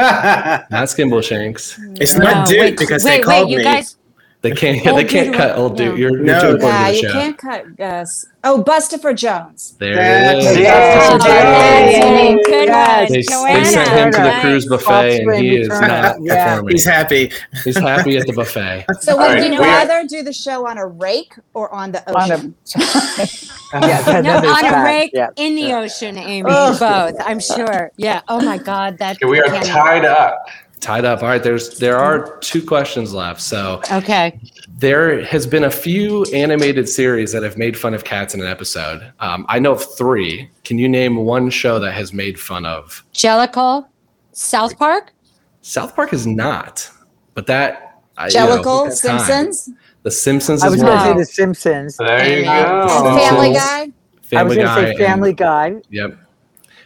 [0.71, 1.99] Not Skimbleshanks.
[2.01, 3.65] It's No, not Duke wait, because wait, they called wait, you me.
[3.65, 3.97] guys.
[4.43, 4.83] They can't.
[4.83, 5.99] they can't dude cut one, old dude.
[5.99, 6.01] yeah.
[6.09, 6.41] You're, you're No.
[6.41, 7.13] too important Yeah, you show.
[7.13, 8.27] can't cut Gus.
[8.43, 9.75] Oh, Bustopher Jones.
[9.79, 10.57] There That's it is.
[10.57, 10.67] it.
[10.67, 12.47] Oh, Yes.
[12.47, 13.11] good Yes.
[13.11, 16.45] They, they sent him to the cruise buffet, and he is not Yeah.
[16.55, 16.73] performing.
[16.75, 17.33] He's happy.
[17.65, 18.87] He's happy at the buffet.
[19.01, 21.93] So would right, you we are- rather do the show on a rake or on
[21.93, 22.55] the On a- ocean?
[23.73, 25.29] Yeah, No, on a rake Yeah.
[25.37, 26.49] in the ocean, Amy.
[26.51, 26.79] Ugh.
[26.81, 27.93] Both, I'm sure.
[27.99, 28.21] Yeah.
[28.27, 29.17] Oh my God, that.
[29.17, 30.47] Okay, we are can't- tied up.
[30.81, 31.23] Tied up.
[31.23, 31.43] All right.
[31.43, 33.41] There's there are two questions left.
[33.43, 34.41] So Okay.
[34.79, 38.47] there has been a few animated series that have made fun of cats in an
[38.47, 39.13] episode.
[39.21, 40.49] Um, I know of three.
[40.65, 43.05] Can you name one show that has made fun of?
[43.13, 43.87] Jellicle,
[44.33, 45.13] South Park.
[45.61, 46.89] South Park is not,
[47.35, 49.19] but that I- you know, Jellicle, it's time.
[49.21, 49.71] Simpsons,
[50.03, 51.13] The Simpsons I was going to say.
[51.19, 51.97] The Simpsons.
[51.99, 52.89] There you go.
[53.19, 53.57] Family Simpsons.
[53.59, 53.81] Guy.
[53.81, 54.93] I was Family going to Guy.
[54.93, 55.75] say Family and- Guy.
[55.91, 56.17] Yep.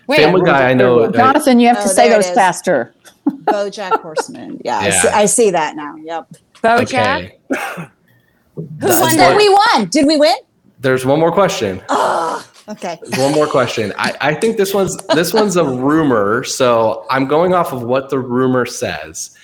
[0.07, 0.71] Wait, Family Guy.
[0.71, 1.11] I know.
[1.11, 2.35] Jonathan, you have Oh, to say there it those is.
[2.35, 2.95] faster.
[3.29, 4.61] BoJack Horseman.
[4.65, 5.01] Yeah, I, Yeah.
[5.01, 5.97] see, I see that now.
[5.97, 6.29] Yep.
[6.63, 6.83] BoJack.
[7.51, 7.89] okay.
[8.57, 9.37] Who That's won that?
[9.37, 9.89] we won.
[9.89, 10.37] Did we win?
[10.81, 11.83] There's one more question.
[11.89, 12.99] Oh, okay.
[13.03, 13.93] There's one more question.
[13.97, 18.11] I, I think this one's this one's a rumor, so I'm going off of what
[18.11, 19.35] the rumor says,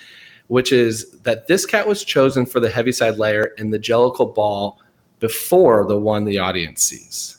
[0.48, 4.78] which is that this cat was chosen for the Heaviside layer in the Jellicle ball
[5.18, 7.38] before the one the audience sees.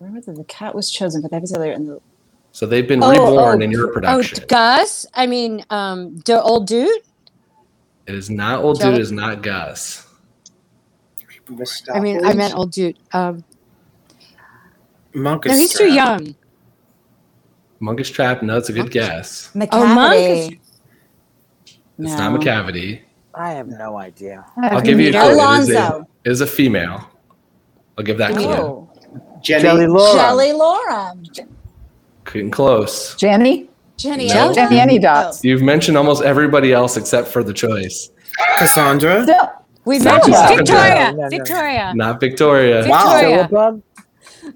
[0.00, 2.00] Remember that the cat was chosen for the episode in the.
[2.52, 4.38] So they've been Oh, reborn oh, in your production.
[4.42, 4.46] Oh.
[4.48, 5.06] Gus.
[5.14, 7.02] I mean, um, the old dude.
[8.06, 8.94] it is not old dude.
[8.94, 10.06] It is not Gus.
[11.92, 12.98] I mean, I meant old dude.
[13.12, 13.42] Um,
[15.14, 16.22] Monk is no, he's too strapped.
[16.22, 16.34] young.
[17.80, 18.42] Munkustrap.
[18.42, 19.50] No, it's a good guess.
[19.72, 20.14] Oh, Monk.
[20.18, 20.60] Macavity.
[21.66, 22.16] It's No.
[22.16, 23.00] not Macavity.
[23.34, 24.44] I have no idea.
[24.62, 25.30] I'll give you a clue.
[25.30, 27.08] It is a, it is a female.
[27.96, 28.46] I'll give that clue.
[28.46, 28.87] Oh.
[29.42, 29.62] Jenny.
[29.62, 30.12] Jelly Laura.
[30.20, 31.12] Jelly Laura.
[32.24, 33.14] Getting close.
[33.16, 33.68] Jenny?
[33.96, 34.28] Jenny.
[34.28, 34.52] No.
[34.52, 35.42] Jennyanydots.
[35.42, 38.10] You've mentioned almost everybody else except for the choice.
[38.58, 39.22] Cassandra.
[39.24, 39.50] Still,
[39.84, 40.94] We Not mentioned just Victoria.
[40.94, 41.28] No, no, no.
[41.28, 41.92] Victoria.
[41.94, 42.82] Not Victoria.
[42.82, 43.48] Victoria.
[43.50, 43.82] Syllabub?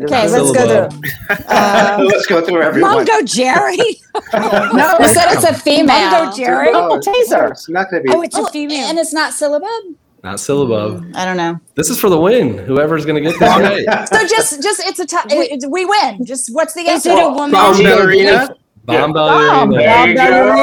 [0.01, 1.01] Okay, let's go through.
[1.49, 3.05] Uh, Let's go through everyone.
[3.05, 3.97] Mungojerrie.
[4.75, 5.95] no, you said it's a female.
[5.97, 6.71] Mungojerrie.
[6.73, 7.51] Oh, Taser.
[7.51, 8.15] It's not going to be.
[8.15, 8.87] Oh, it's a Oh, female.
[8.89, 9.95] and it's not syllabub.
[10.23, 11.17] Not Syllabub.
[11.17, 11.59] I don't know.
[11.75, 12.57] This is for the win.
[12.59, 14.09] Whoever's going to get this right.
[14.09, 15.25] So just, just it's a tie.
[15.31, 16.25] it- it- we win.
[16.25, 17.11] Just what's the Is answer?
[17.11, 17.51] it a woman?
[17.53, 18.55] Bombalurina.
[18.85, 19.71] Bomb Bomb.
[19.71, 20.15] ballerina.
[20.17, 20.55] There.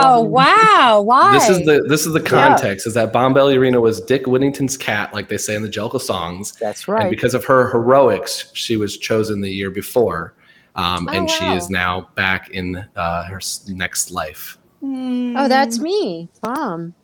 [0.00, 1.02] Oh wow!
[1.02, 1.34] Why?
[1.34, 5.28] This is the this is the context is that Bombalurina was Dick Whittington's cat, like
[5.28, 6.52] they say in the Jellicle songs.
[6.52, 7.02] That's right.
[7.02, 10.34] And because of her heroics, she was chosen the year before.
[10.76, 14.56] Um, Oh, and she is now back in uh, her next life.
[14.82, 16.94] Oh, that's me, Bomb.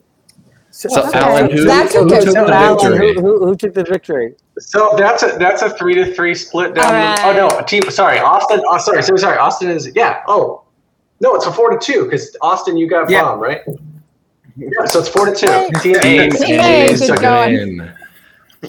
[0.76, 1.18] So, Okay.
[1.20, 2.24] Alan, who, That's who okay.
[2.24, 3.14] took So, the Alan, victory?
[3.14, 4.34] who, who, who took the victory?
[4.58, 6.92] So that's a that's a three to three split down.
[7.20, 7.82] All the- oh no, a team.
[7.90, 8.60] Sorry, Austin.
[8.66, 9.38] Oh, sorry, sorry, sorry.
[9.38, 10.22] Austin is yeah.
[10.26, 10.64] Oh
[11.20, 13.22] no, it's a four to two because Austin, you got Yeah.
[13.22, 13.60] bomb right.
[14.56, 15.46] Yeah, so it's four to two.
[15.80, 16.30] Team Team A.
[16.30, 17.52] Team A A, is going.
[17.78, 17.92] win.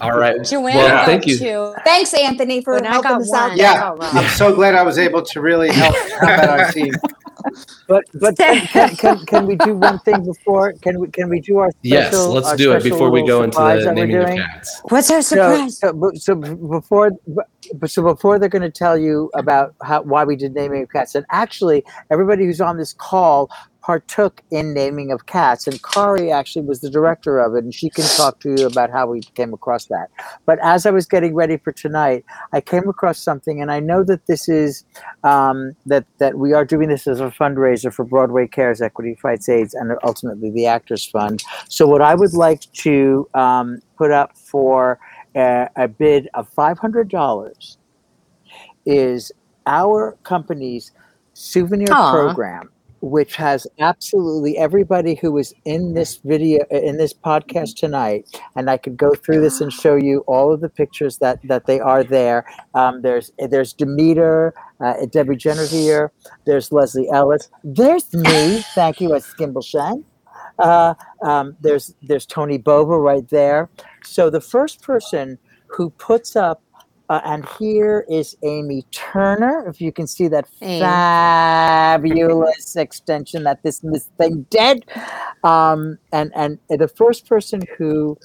[0.00, 0.44] All right.
[0.44, 1.38] Joanna Well, got thank you.
[1.38, 1.74] two.
[1.84, 3.56] Thanks, Anthony, for And I helping us out.
[3.56, 6.92] Yeah, I'm so glad I was able to really help, help out our team.
[7.88, 10.72] But but can, can, can, can we do one thing before?
[10.74, 13.42] Can we can we do our special, Yes, let's our do it before we go
[13.42, 14.80] into the naming of cats.
[14.88, 15.78] What's our surprise?
[15.78, 17.10] so, b- so before,
[17.86, 21.14] so before they're going to tell you about how why we did naming of cats,
[21.14, 23.50] and actually everybody who's on this call
[23.86, 27.88] partook in naming of cats, and Kari actually was the director of it, and she
[27.88, 30.08] can talk to you about how we came across that.
[30.44, 34.02] But as I was getting ready for tonight, I came across something, and I know
[34.02, 34.84] that this is
[35.22, 39.48] um, that that we are doing this as a fundraiser for Broadway Cares, Equity Fights
[39.48, 41.44] AIDS, and ultimately the Actors Fund.
[41.68, 44.98] So what I would like to um, put up for
[45.36, 47.78] uh, a bid of five hundred dollars
[48.84, 49.30] is
[49.64, 50.90] our company's
[51.34, 52.10] souvenir Aw.
[52.10, 52.70] program
[53.10, 58.76] which has absolutely everybody who is in this video in this podcast tonight and i
[58.76, 62.04] could go through this and show you all of the pictures that that they are
[62.04, 62.44] there.
[62.74, 66.12] Um, there's there's demeter uh, debbie here.
[66.44, 67.48] There's leslie ellis.
[67.64, 68.62] There's me.
[68.74, 70.04] Thank you as skimbleshank
[70.58, 73.68] uh, um, there's there's Tony Bova right there.
[74.04, 75.38] So the first person
[75.68, 76.62] who puts up,
[77.08, 79.68] uh, and here is Amy Turner.
[79.68, 80.80] If you can see that Hey.
[80.80, 84.86] fabulous extension that this this thing did,
[85.44, 88.18] um, and and the first person who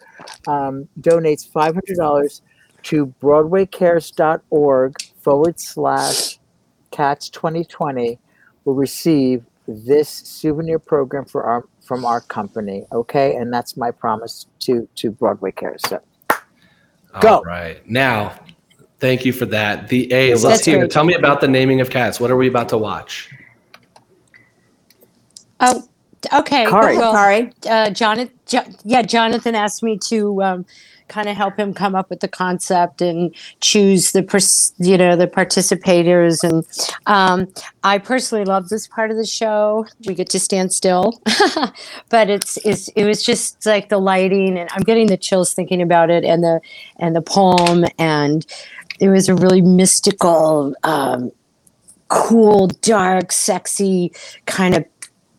[0.48, 2.42] um, donates five hundred dollars
[2.84, 6.40] to BroadwayCares.org forward slash
[6.90, 8.18] Cats 2020
[8.66, 12.86] will receive this souvenir program for our from our company.
[12.92, 15.82] Okay, and that's my promise to to Broadway Cares.
[15.88, 16.02] So
[17.20, 17.38] Go.
[17.38, 17.88] All right.
[17.90, 18.40] Now,
[19.02, 19.90] thank you for that.
[19.90, 20.44] The A's.
[20.44, 20.80] Let's That's hear.
[20.80, 20.92] great.
[20.92, 22.20] Tell me about the naming of cats.
[22.20, 23.30] What are we about to watch?
[25.60, 25.84] Oh,
[26.34, 26.66] Okay.
[26.66, 26.98] Kari.
[26.98, 27.52] Well, Kari.
[27.68, 28.32] Uh, Jonathan,
[28.84, 30.66] yeah, Jonathan asked me to um,
[31.08, 35.16] kind of help him come up with the concept and choose the, pers- you know,
[35.16, 36.44] the participators.
[36.44, 36.66] And
[37.08, 37.52] um,
[37.84, 39.86] I personally love this part of the show.
[40.06, 41.20] We get to stand still,
[42.10, 45.82] but it's, it's, it was just like the lighting, and I'm getting the chills thinking
[45.82, 46.62] about it, and the,
[46.98, 48.46] and the poem, and
[49.02, 51.32] it was a really mystical, um,
[52.08, 54.14] cool, dark, sexy
[54.46, 54.86] kind of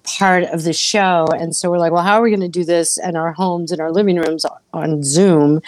[0.02, 1.28] part of the show.
[1.38, 3.70] And so we're like, well, how are we going to do this in our homes,
[3.70, 5.60] and our living rooms on Zoom?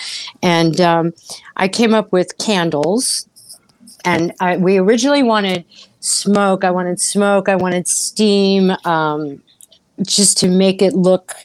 [0.42, 1.12] And um,
[1.56, 3.28] I came up with candles.
[4.06, 5.64] And I, we originally wanted
[6.00, 6.64] smoke.
[6.64, 7.48] I wanted smoke.
[7.48, 9.42] I wanted steam, um,
[10.02, 11.36] just to make it look,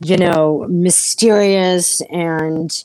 [0.00, 2.84] you know, mysterious and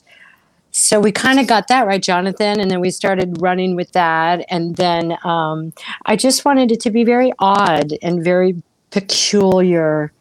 [0.76, 4.44] so we kind of got that right jonathan and then we started running with that.
[4.50, 5.72] And then um,
[6.04, 10.12] i just wanted it to be very odd and very peculiar.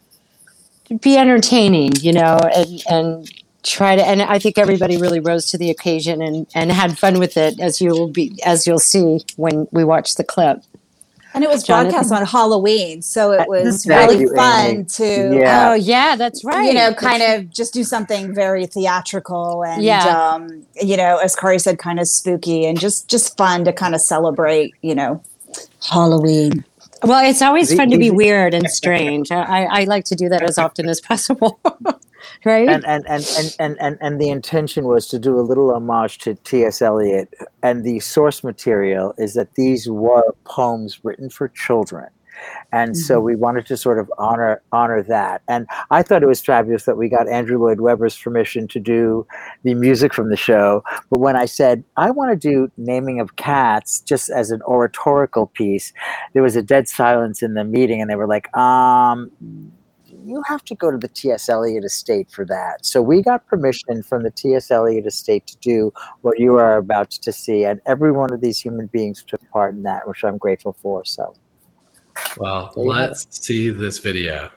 [1.02, 3.32] Be entertaining you know and and
[3.64, 7.18] try to and i think everybody really rose to the occasion and and had fun
[7.18, 10.62] with it as you will be as you'll see when we watch the clip
[11.36, 11.92] And it was Jonathan?
[11.92, 14.84] broadcast on Halloween, so it was Thank really you, fun Amy.
[14.86, 15.70] to Yeah.
[15.70, 16.66] Oh, yeah, that's right.
[16.68, 20.06] You know, That's kind of just do something very theatrical and Yeah.
[20.06, 23.94] um, you know, as Kari said, kind of spooky and just just fun to kind
[23.94, 25.22] of celebrate, you know,
[25.90, 26.64] Halloween.
[27.04, 30.28] well it's always fun to be weird and strange I, I i like to do
[30.30, 31.60] that as often as possible
[32.44, 35.74] right and and, and, and, and and and the intention was to do a little
[35.74, 36.82] homage to T.S.
[36.82, 42.08] Eliot, and the source material is that these were poems written for children.
[42.72, 45.42] And so we wanted to sort of honor honor that.
[45.48, 49.26] And I thought it was fabulous that we got Andrew Lloyd Webber's permission to do
[49.64, 50.84] the music from the show.
[51.10, 55.48] But when I said I want to do naming of cats just as an oratorical
[55.48, 55.94] piece,
[56.34, 59.32] there was a dead silence in the meeting, and they were like, um,
[60.26, 61.50] you have to go to the T.S.
[61.50, 62.86] Eliot estate for that.
[62.86, 64.72] So we got permission from the T.S.
[64.72, 67.64] Eliot estate to do what you are about to see.
[67.64, 71.06] And every one of these human beings took part in that, which I'm grateful for.
[71.06, 71.36] So
[72.38, 74.50] Well, There let's see this video.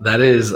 [0.00, 0.54] that is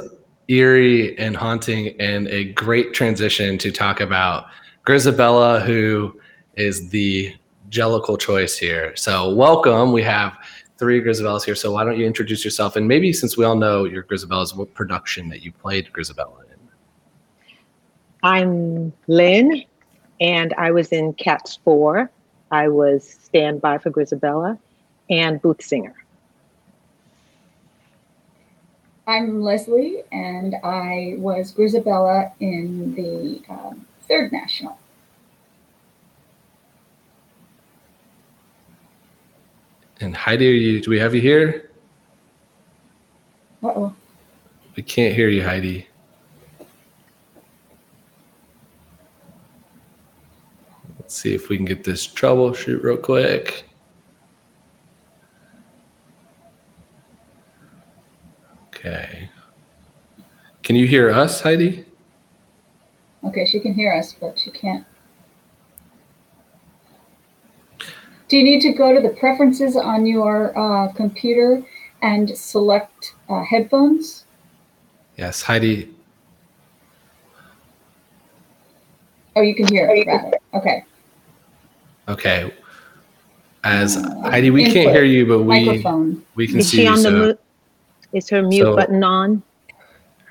[0.48, 4.46] eerie and haunting, and a great transition to talk about
[4.86, 6.20] Grizabella, who
[6.56, 7.34] is the
[7.70, 8.94] jellicle choice here.
[8.96, 9.92] So, welcome.
[9.92, 10.36] We have
[10.78, 11.54] three Grizabellas here.
[11.54, 12.76] So, why don't you introduce yourself?
[12.76, 16.68] And maybe since we all know your Grizabella's, what production that you played Grizabella in?
[18.22, 19.64] I'm Lynn,
[20.20, 22.10] and I was in Cats 4.
[22.50, 24.58] I was standby for Grizabella
[25.10, 25.94] and booth singer.
[29.08, 34.78] I'm Leslie, and I was Grizabella in the um, third national.
[40.00, 41.70] And Heidi, are you, do we have you here?
[43.62, 43.96] Uh oh.
[44.76, 45.88] We can't hear you, Heidi.
[50.98, 53.64] Let's see if we can get this troubleshoot real quick.
[58.68, 59.30] Okay.
[60.62, 61.86] Can you hear us, Heidi?
[63.24, 64.84] Okay, she can hear us, but she can't.
[68.28, 71.62] Do you need to go to the preferences on your uh, computer
[72.02, 74.24] and select uh, headphones?
[75.16, 75.94] Yes, Heidi.
[79.36, 80.32] Oh, you can hear it, rather.
[80.54, 80.84] Okay.
[82.08, 82.52] Okay.
[83.64, 86.24] As Heidi, we can't hear you, but we Microphone.
[86.34, 86.88] we can Is see she you.
[86.90, 87.40] on the So mute?
[88.12, 89.42] Is her mute So- button on?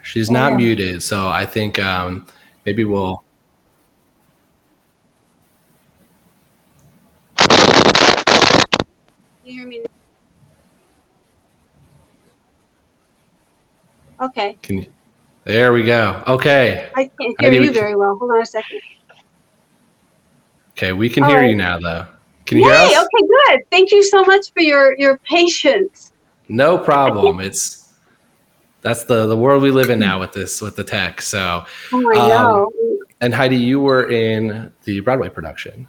[0.03, 0.57] she's not Yeah.
[0.57, 1.03] muted.
[1.03, 2.25] So I think um,
[2.65, 3.23] maybe we'll.
[9.45, 9.83] You hear me?
[14.19, 14.87] Okay, Can you,
[15.43, 16.23] there we go.
[16.25, 16.89] Okay.
[16.95, 18.17] I can't hear we you very well.
[18.17, 18.81] Hold on a second.
[20.71, 21.49] Okay, we can All hear right.
[21.51, 22.07] you now, though.
[22.47, 22.87] Can you Yay!
[22.87, 23.05] hear us?
[23.05, 23.59] Okay, good.
[23.69, 26.11] Thank you so much for your your patience.
[26.49, 27.39] No problem.
[27.39, 27.93] It's
[28.81, 31.21] that's the the world we live in now with this with the tech.
[31.21, 32.71] So, Oh, I um, know.
[33.21, 35.87] and Heidi, you were in the Broadway production.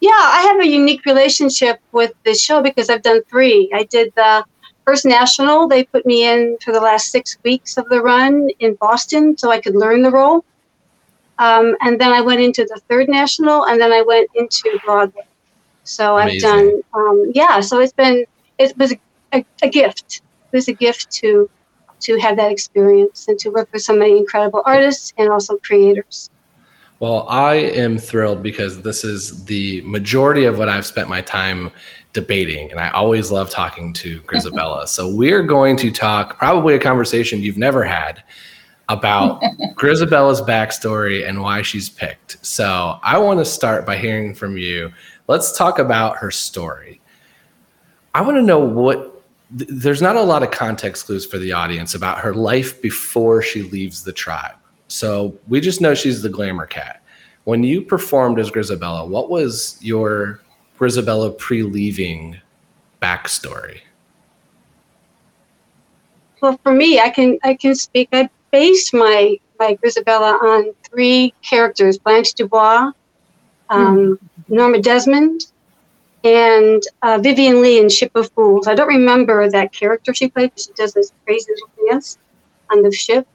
[0.00, 3.70] Yeah, I have a unique relationship with this show because I've done three.
[3.74, 4.44] I did the
[4.84, 5.68] first national.
[5.68, 9.50] They put me in for the last six weeks of the run in Boston so
[9.50, 10.44] I could learn the role.
[11.38, 15.26] Um, and then I went into the third national, and then I went into Broadway.
[15.84, 17.60] So I've done, um, yeah.
[17.60, 18.24] So it's been,
[18.58, 19.00] it was a,
[19.32, 20.22] a, a gift.
[20.52, 21.50] It was a gift to
[22.00, 26.30] to have that experience and to work with so many incredible artists and also creators.
[26.98, 31.70] Well, I am thrilled because this is the majority of what I've spent my time
[32.14, 34.88] debating, and I always love talking to Grizabella.
[34.88, 38.22] so we're going to talk probably a conversation you've never had
[38.88, 39.42] about
[39.74, 42.38] Grizabella's backstory and why she's picked.
[42.44, 44.90] So I want to start by hearing from you.
[45.28, 47.02] Let's talk about her story.
[48.14, 49.22] I want to know what
[49.58, 53.42] th- there's not a lot of context clues for the audience about her life before
[53.42, 54.56] she leaves the tribe.
[54.88, 57.02] So we just know she's the glamour cat.
[57.44, 60.40] When you performed as Grizabella, what was your
[60.78, 62.38] Grizabella pre-leaving
[63.00, 63.80] backstory?
[66.40, 68.08] Well, for me, I can I can speak.
[68.12, 72.92] I based my my Grizabella on three characters: Blanche Dubois,
[73.70, 74.18] um,
[74.48, 75.46] Norma Desmond,
[76.24, 78.66] and uh, Vivien Leigh in Ship of Fools.
[78.66, 81.52] I don't remember that character she played, but she does this crazy
[81.88, 82.18] dance
[82.70, 83.26] on the ship.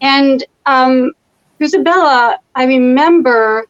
[0.00, 1.12] And um,
[1.60, 3.66] Grizabella, I remember.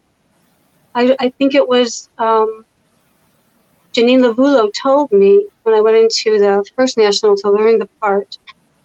[0.94, 2.64] I, I think it was um,
[3.96, 8.36] Janine Lavulo told me when I went into the First National to learn the part.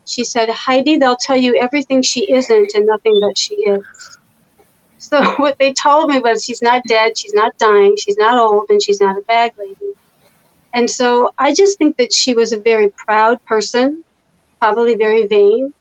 [0.06, 4.20] She said, Heidi, they'll tell you everything she isn't and nothing that she is.
[5.00, 8.70] So what they told me was she's not dead, she's not dying, she's not old,
[8.70, 9.94] and she's not a bag lady.
[10.74, 14.06] And so I just think that she was a very proud person,
[14.60, 15.74] probably very vain.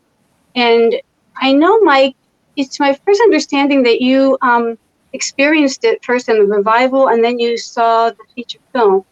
[0.57, 1.01] And
[1.41, 2.17] I know, Mike,
[2.57, 4.77] it's my first understanding that you um,
[5.13, 9.05] experienced it first in the revival and then you saw the feature film.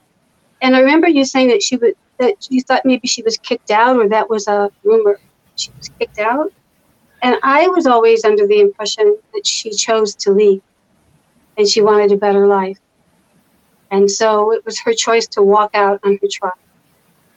[0.60, 3.70] And I remember you saying that she would that you thought maybe she was kicked
[3.70, 5.20] out or that was a rumor
[5.54, 6.52] she was kicked out.
[7.22, 10.62] And I was always under the impression that she chose to leave
[11.56, 12.78] and she wanted a better life.
[13.90, 16.52] And so it was her choice to walk out on her tribe,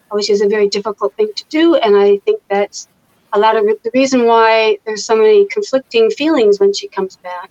[0.10, 1.76] which is a very difficult thing to do.
[1.76, 2.88] And I think that's
[3.34, 7.50] a lot of the reason why there's so many conflicting feelings when she comes back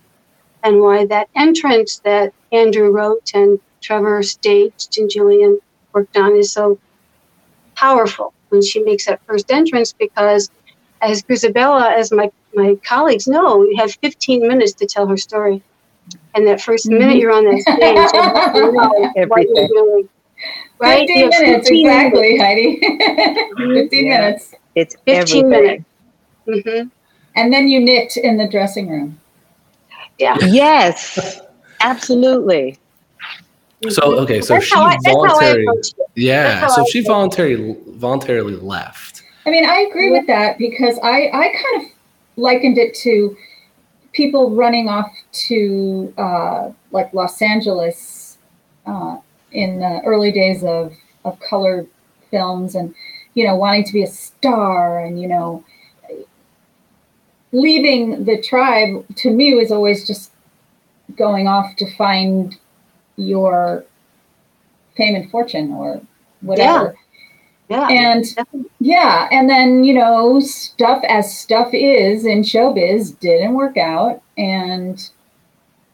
[0.63, 5.59] and why that entrance that Andrew wrote and Trevor staged and Julian
[5.93, 6.79] worked on is so
[7.75, 10.49] powerful when she makes that first entrance because
[11.01, 15.63] as Grizabella, as my, my colleagues know, you have 15 minutes to tell her story.
[16.35, 16.97] And that 1st Mm-hmm.
[16.99, 18.09] minute you're on that stage,
[18.53, 20.09] you know what you're doing.
[20.81, 21.07] Right?
[21.07, 22.43] 15 minutes, 15 exactly, minutes.
[22.43, 23.75] Heidi.
[23.81, 24.19] 15 Yeah.
[24.19, 24.55] minutes.
[24.75, 25.85] It's 15 everything.
[26.47, 26.65] minutes.
[26.67, 26.87] hmm
[27.35, 29.19] And then you knit in the dressing room.
[30.17, 30.37] Yeah.
[30.41, 31.39] Yes,
[31.81, 32.77] absolutely.
[33.89, 35.81] So okay, so That's she how I- that's how I voluntarily,
[36.15, 36.61] yeah.
[36.61, 39.23] That's So I she voluntarily voluntarily left.
[39.45, 41.91] I mean, I agree with that because I, I kind of
[42.37, 43.35] likened it to
[44.13, 45.11] people running off
[45.47, 48.37] to uh, like Los Angeles
[48.85, 49.17] uh,
[49.51, 50.93] in the early days of,
[51.25, 51.87] of colored
[52.29, 52.93] films and,
[53.33, 55.63] you know, wanting to be a star and, you know,
[57.51, 60.31] leaving the tribe to me was always just
[61.17, 62.57] going off to find
[63.17, 63.85] your
[64.95, 66.01] fame and fortune or
[66.41, 66.95] whatever.
[67.69, 67.87] Yeah.
[67.89, 68.25] And
[68.81, 75.09] yeah, and then you know, stuff as stuff is in showbiz didn't work out, and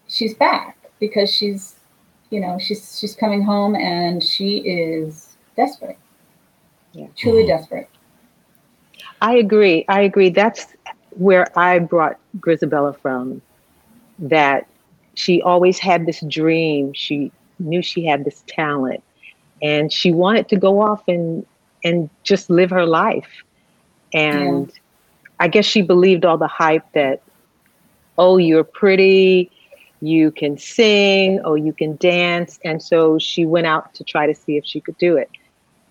[0.08, 1.76] she's back because she's,
[2.30, 5.98] you know, she's she's coming home and she is desperate,
[6.94, 7.08] Yeah.
[7.16, 7.50] truly mm-hmm.
[7.50, 7.90] desperate.
[9.22, 9.86] I agree.
[9.88, 10.30] I agree.
[10.30, 10.68] That's
[11.12, 13.42] where I brought Grizabella from.
[14.20, 14.68] That
[15.14, 16.94] she always had this dream.
[16.94, 19.04] She knew she had this talent,
[19.62, 21.46] and she wanted to go off and
[21.84, 23.44] and just live her life.
[24.14, 24.72] And
[25.40, 27.22] I guess she believed all the hype that,
[28.18, 29.52] oh, you're pretty,
[30.02, 34.34] you can sing, or you can dance, and so she went out to try to
[34.36, 35.30] see if she could do it,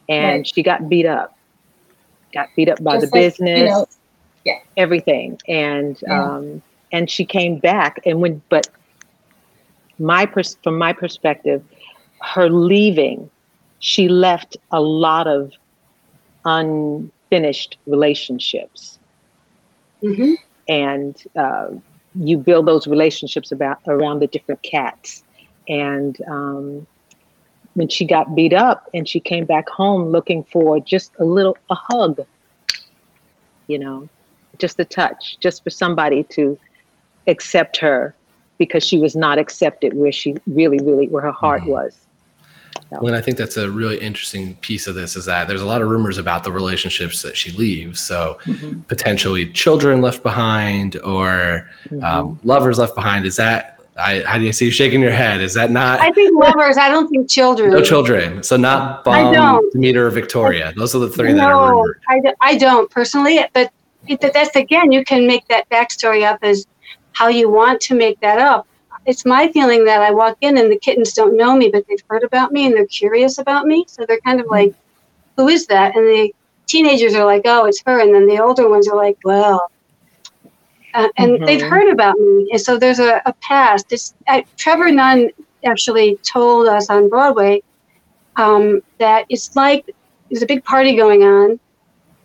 [0.08, 0.46] and Right.
[0.46, 1.32] she got beat up.
[2.34, 3.86] Got beat up by Just the like, you business know,
[4.44, 4.58] yeah.
[4.76, 6.10] everything and Yeah.
[6.10, 8.68] um and she came back and when but
[9.98, 11.62] my pers- from my perspective
[12.20, 13.30] her leaving
[13.78, 15.52] she left a lot of
[16.44, 18.98] unfinished relationships
[20.02, 20.34] hmm
[20.68, 21.66] and uh,
[22.18, 25.22] you build those relationships about around the different cats.
[25.68, 26.86] And um,
[27.76, 31.56] when she got beat up and she came back home looking for just a little
[31.70, 32.20] a hug
[33.66, 34.08] you know
[34.58, 36.58] just a touch just for somebody to
[37.26, 38.14] accept her
[38.56, 42.05] because she was not accepted where she really really where her heart was
[42.90, 45.66] Well, and I think that's a really interesting piece of this is that there's a
[45.66, 48.00] lot of rumors about the relationships that she leaves.
[48.00, 48.80] So Mm-hmm.
[48.82, 51.68] potentially children left behind or
[52.02, 53.26] um, lovers left behind.
[53.26, 55.40] Is that, I, how do you see you shaking your head?
[55.40, 57.70] Is that not I think lovers, I don't think children.
[57.70, 58.42] no children?
[58.42, 59.72] So not don't.
[59.72, 60.72] Demeter, or Victoria.
[60.76, 62.00] Those are the three that are No, rumored.
[62.08, 63.72] I, d- I don't personally, but
[64.20, 66.66] that's again, you can make that backstory up as
[67.12, 68.66] how you want to make that up.
[69.06, 72.02] It's my feeling that I walk in and the kittens don't know me, but they've
[72.10, 73.84] heard about me and they're curious about me.
[73.88, 74.74] So they're kind of like,
[75.36, 75.96] who is that?
[75.96, 76.32] And the
[76.68, 78.00] teenagers are like, oh, it's her.
[78.00, 79.70] And then the older ones are like, well,
[80.94, 81.68] uh, and they've Mhm.
[81.70, 82.48] heard about me.
[82.52, 83.86] And so there's a, a past.
[83.92, 85.30] It's, uh, Trevor Nunn
[85.64, 87.62] actually told us on Broadway
[88.36, 89.84] um, that it's like
[90.30, 91.60] there's a big party going on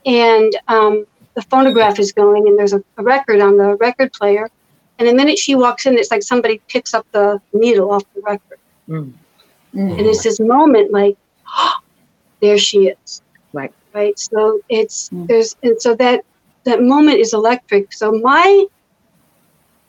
[0.05, 1.05] and um,
[1.35, 4.49] the phonograph is going and there's a, a record on the record player.
[5.01, 8.21] And the minute she walks in, it's like somebody picks up the needle off the
[8.21, 8.59] record.
[8.87, 9.13] Mm.
[9.73, 9.97] mm.
[9.97, 11.17] And it's this moment like,
[12.39, 13.23] there she is.
[13.51, 13.73] Right.
[13.95, 14.19] Right.
[14.19, 15.25] So it's mm.
[15.25, 16.23] there's and so that
[16.65, 17.91] that moment is electric.
[17.93, 18.67] So my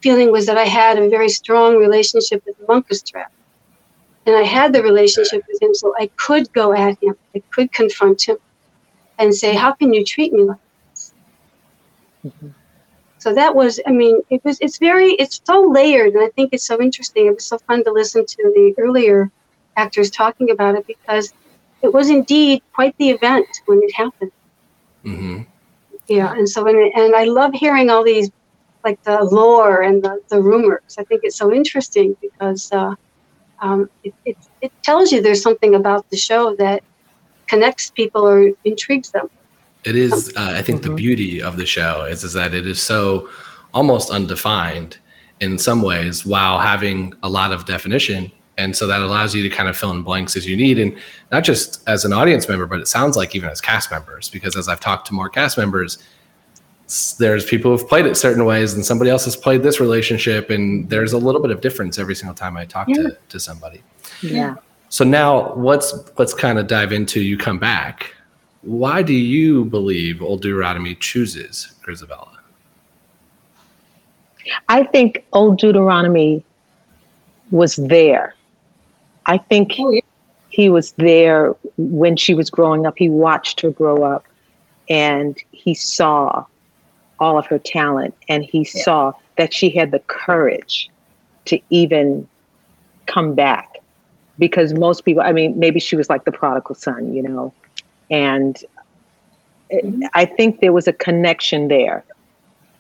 [0.01, 3.27] feeling was that I had a very strong relationship with Munkustrap.
[4.25, 7.17] And I had the relationship with him, so I could go at him.
[7.35, 8.39] I could confront him
[9.19, 10.59] and say, How can you treat me like
[10.91, 11.13] this?
[12.25, 12.49] Mm-hmm.
[13.23, 16.13] So that was, I mean, it was, it's very, it's so layered.
[16.15, 17.27] And I think it's so interesting.
[17.29, 19.31] It was so fun to listen to the earlier
[19.77, 21.33] actors talking about it because
[21.83, 24.33] it was indeed quite the event when it happened.
[25.05, 25.43] hmm
[26.09, 28.29] Yeah, and so and, and I love hearing all these,
[28.83, 30.97] like the lore and the, the rumors.
[30.99, 32.95] I think it's so interesting because uh,
[33.61, 36.83] um, it, it it tells you there's something about the show that
[37.47, 39.29] connects people or intrigues them.
[39.85, 42.81] It is, uh, I think, the beauty of the show is is that it is
[42.81, 43.29] so
[43.75, 44.99] almost undefined
[45.41, 49.49] in some ways, while having a lot of definition, and so that allows you to
[49.49, 50.97] kind of fill in blanks as you need, and
[51.33, 54.57] not just as an audience member, but it sounds like even as cast members, because
[54.57, 55.99] as I've talked to more cast members,
[57.19, 60.89] there's people who've played it certain ways, and somebody else has played this relationship, and
[60.89, 63.83] there's a little bit of difference every single time I talk to to somebody.
[64.21, 64.57] Yeah.
[64.91, 68.15] So now let's let's kind of dive into you come back.
[68.63, 72.29] Why do you believe Old Deuteronomy chooses Grizabella?
[74.69, 76.45] I think Old Deuteronomy
[77.51, 78.35] was there.
[79.27, 80.01] I think oh,
[80.49, 82.95] he was there when she was growing up.
[82.97, 84.25] He watched her grow up
[84.89, 86.45] and he saw
[87.19, 90.91] all of her talent and he saw that she had the courage
[91.47, 92.29] to even
[93.07, 93.79] come back
[94.39, 97.53] because most people, I mean, maybe she was like the prodigal son, you know,
[98.13, 98.63] and
[99.71, 102.05] it- I think there was a connection there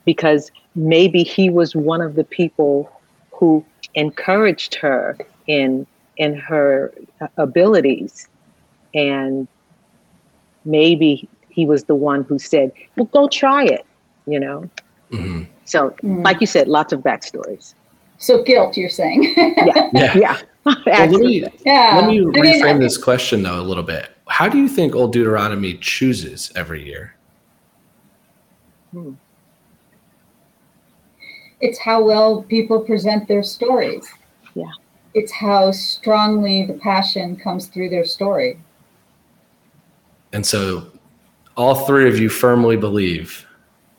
[0.04, 2.90] because maybe he was one of the people
[3.32, 3.64] who
[3.94, 5.16] encouraged her
[5.46, 5.86] in
[6.18, 8.28] in her uh, abilities.
[8.94, 9.48] And
[10.66, 13.86] maybe he was the one who said well go try it
[14.26, 14.68] you know?
[15.10, 15.46] Mhm.
[15.64, 17.74] so like you said lots of backstories.
[18.18, 19.34] So guilt, you're saying?
[19.36, 19.88] yeah.
[19.92, 20.18] Yeah.
[20.18, 21.96] yeah Well, let me, Yeah.
[22.00, 24.10] let me I mean, reframe this question though a little bit.
[24.28, 27.14] How do you think Old Deuteronomy chooses every year?
[28.92, 29.12] Hmm.
[31.60, 34.06] It's how well people present their stories.
[34.54, 34.70] Yeah.
[35.14, 38.58] It's how strongly the passion comes through their story.
[40.32, 40.86] And so
[41.56, 43.46] all three of you firmly believe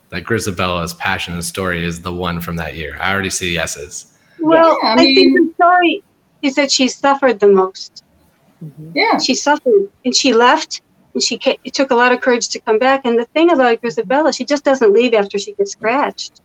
[0.09, 2.97] that Grizabella's passion and story is the one from that year.
[2.99, 4.17] I already see yeses.
[4.39, 6.03] Well, Yeah, I I, think the story
[6.43, 8.03] is that she suffered the most.
[8.63, 8.91] Mm-hmm.
[8.93, 9.17] Yeah.
[9.17, 10.81] She suffered and she left
[11.13, 13.05] and she ca it took a lot of courage to come back.
[13.05, 16.41] And the thing about Grizabella, she just doesn't leave after she gets scratched.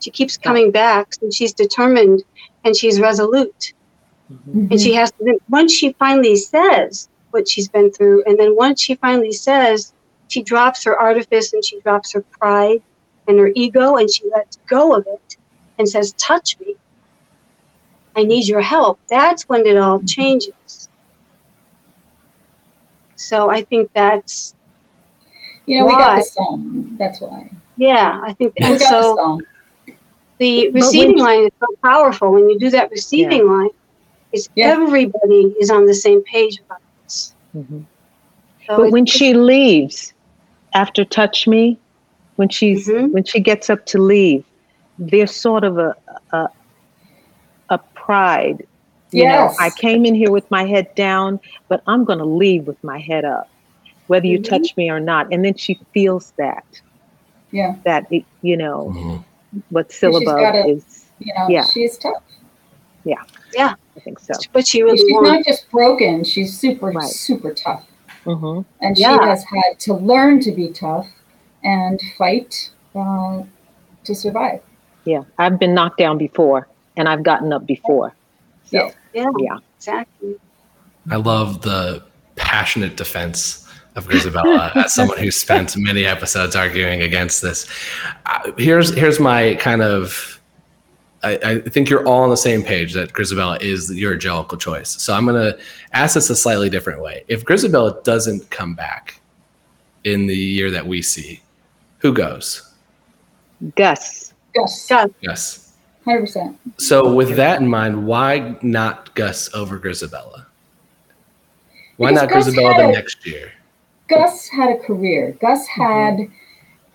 [0.00, 2.24] She keeps coming back and she's determined
[2.64, 3.74] and she's resolute.
[4.32, 4.68] Mm-hmm.
[4.70, 8.56] And she has to, then once she finally says what she's been through, and then
[8.56, 9.92] once she finally says,
[10.28, 12.82] she drops her artifice and she drops her pride
[13.28, 15.36] and her ego and she lets go of it
[15.78, 16.76] and says, Touch me.
[18.16, 18.98] I need your help.
[19.08, 20.88] That's when it all changes.
[23.16, 24.54] So I think that's
[25.66, 26.18] You know, we got Why?
[26.18, 26.96] the song.
[26.98, 27.48] That's why.
[27.76, 29.42] yeah, I think We and got the so song.
[30.38, 32.32] the receiving she- line is so powerful.
[32.32, 33.70] When you do that receiving line,
[34.32, 37.34] it's everybody is on the same page about this.
[37.56, 37.86] Mhm.
[38.66, 40.12] So but when she leaves
[40.74, 41.78] after touch me
[42.36, 43.12] when she's Mm-hmm.
[43.12, 44.42] when she gets up to leave
[44.98, 45.94] there's sort of a
[46.32, 46.48] a, a
[48.06, 48.66] pride
[49.12, 49.56] you Yes.
[49.58, 51.38] know i came in here with my head down
[51.68, 53.48] but i'm going to leave with my head up
[54.08, 54.48] whether you Mhm.
[54.48, 56.64] touch me or not and then she feels that
[57.52, 57.76] Yeah.
[57.84, 59.60] that it, you know Mm-hmm.
[59.68, 60.38] what She's syllable
[60.74, 60.84] is
[61.20, 61.64] You know, Yeah.
[61.72, 62.22] she's tough.
[63.04, 63.22] yeah
[63.52, 65.00] yeah, i think so but she was.
[65.00, 65.24] she's won.
[65.24, 67.04] not just broken, she's super, Right.
[67.28, 67.84] super tough.
[68.24, 71.06] hmm And she has had to learn to be tough
[71.62, 73.42] and fight uh,
[74.06, 74.60] to survive.
[75.04, 78.14] yeah i've been knocked down before and i've gotten up before
[78.64, 78.90] so Yeah.
[79.14, 80.36] Yeah, yeah exactly.
[81.10, 82.02] I love the
[82.36, 87.68] passionate defense of Grizabella as someone who spent many episodes arguing against this.
[88.26, 90.40] Uh, here's here's my kind of
[91.22, 94.90] I, I think you're all on the same page that Grizabella is your Jellicle choice.
[94.90, 95.58] So I'm going to
[95.92, 97.24] ask this a slightly different way.
[97.28, 99.20] If Grizabella doesn't come back
[100.02, 101.40] in the year that we see,
[101.98, 102.72] who goes?
[103.76, 104.34] Gus.
[104.52, 104.88] Gus.
[104.88, 105.10] Gus.
[105.22, 105.71] Gus.
[106.04, 106.58] Hundred percent.
[106.78, 110.46] So with that in mind, why not Gus over Grizabella?
[111.96, 113.52] Why Because not Gus Grizabella the a- next year?
[114.08, 115.36] Gus had a career.
[115.40, 116.28] Gus had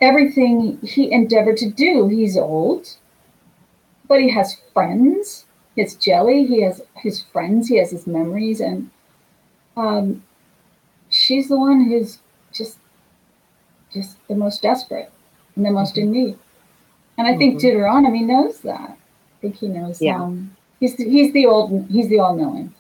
[0.02, 2.08] everything he endeavored to do.
[2.08, 2.96] He's old,
[4.08, 5.46] but he has friends.
[5.76, 6.46] He has Jelly.
[6.46, 7.68] He has his friends.
[7.70, 8.90] He has his memories, and
[9.78, 10.24] um,
[11.10, 12.20] she's the one who's
[12.52, 12.78] just,
[13.94, 15.12] just the most desperate
[15.56, 16.38] and the most in need.
[17.18, 17.62] And I think Mhm.
[17.62, 18.92] Deuteronomy knows that.
[18.92, 20.02] I think he knows.
[20.02, 20.22] Yeah.
[20.22, 22.74] Um, he's the, he's the old he's the all knowing.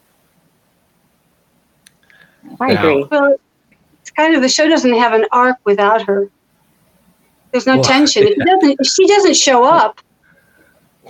[2.59, 3.05] I agree.
[3.11, 3.35] Well,
[4.01, 6.29] it's kind of the show doesn't have an arc without her.
[7.51, 8.23] There's no Well, tension.
[8.27, 9.99] If, she doesn't, if she doesn't show up,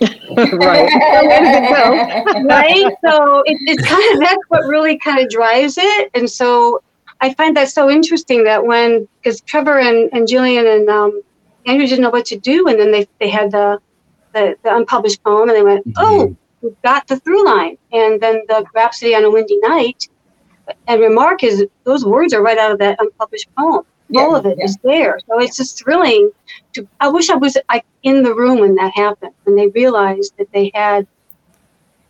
[0.00, 0.88] right.
[2.44, 2.94] right?
[3.04, 6.10] So it, it's kind of that's what really kind of drives it.
[6.14, 6.82] And so
[7.20, 11.22] I find that so interesting that when because Trevor and, and Julian and um,
[11.68, 13.78] Andrew didn't know what to do, and then they they had the
[14.32, 15.98] the, the unpublished poem, and they went, mm-hmm.
[15.98, 20.08] "Oh, we've got the through line," and then the Rhapsody on a Windy Night.
[20.86, 23.84] And remark is those words are right out of that unpublished poem.
[24.16, 26.30] All of it is there, so it's just thrilling.
[26.72, 30.34] To I wish I was like in the room when that happened, when they realized
[30.38, 31.06] that they had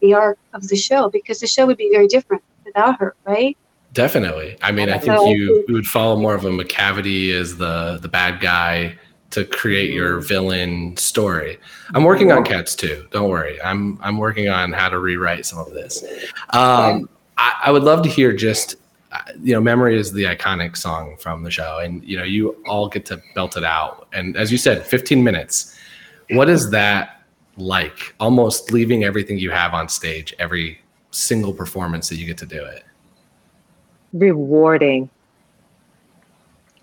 [0.01, 3.57] the arc of the show, because the show would be very different without her, right?
[3.93, 4.57] Definitely.
[4.63, 8.09] I mean, I think you, you would follow more of a Macavity as the the
[8.09, 8.97] bad guy
[9.39, 11.59] to create your villain story.
[11.95, 13.07] I'm working on cats too.
[13.11, 13.61] Don't worry.
[13.63, 16.05] I'm I'm working on how to rewrite some of this.
[16.51, 18.77] Um, I, I would love to hear just
[19.11, 22.51] uh, you know, memory is the iconic song from the show, and you know, you
[22.67, 24.09] all get to belt it out.
[24.13, 25.75] And as you said, 15 minutes.
[26.31, 27.23] What is that
[27.57, 28.15] like?
[28.21, 30.81] Almost leaving everything you have on stage every
[31.11, 32.85] single performance that you get to do it.
[34.13, 35.09] Rewarding.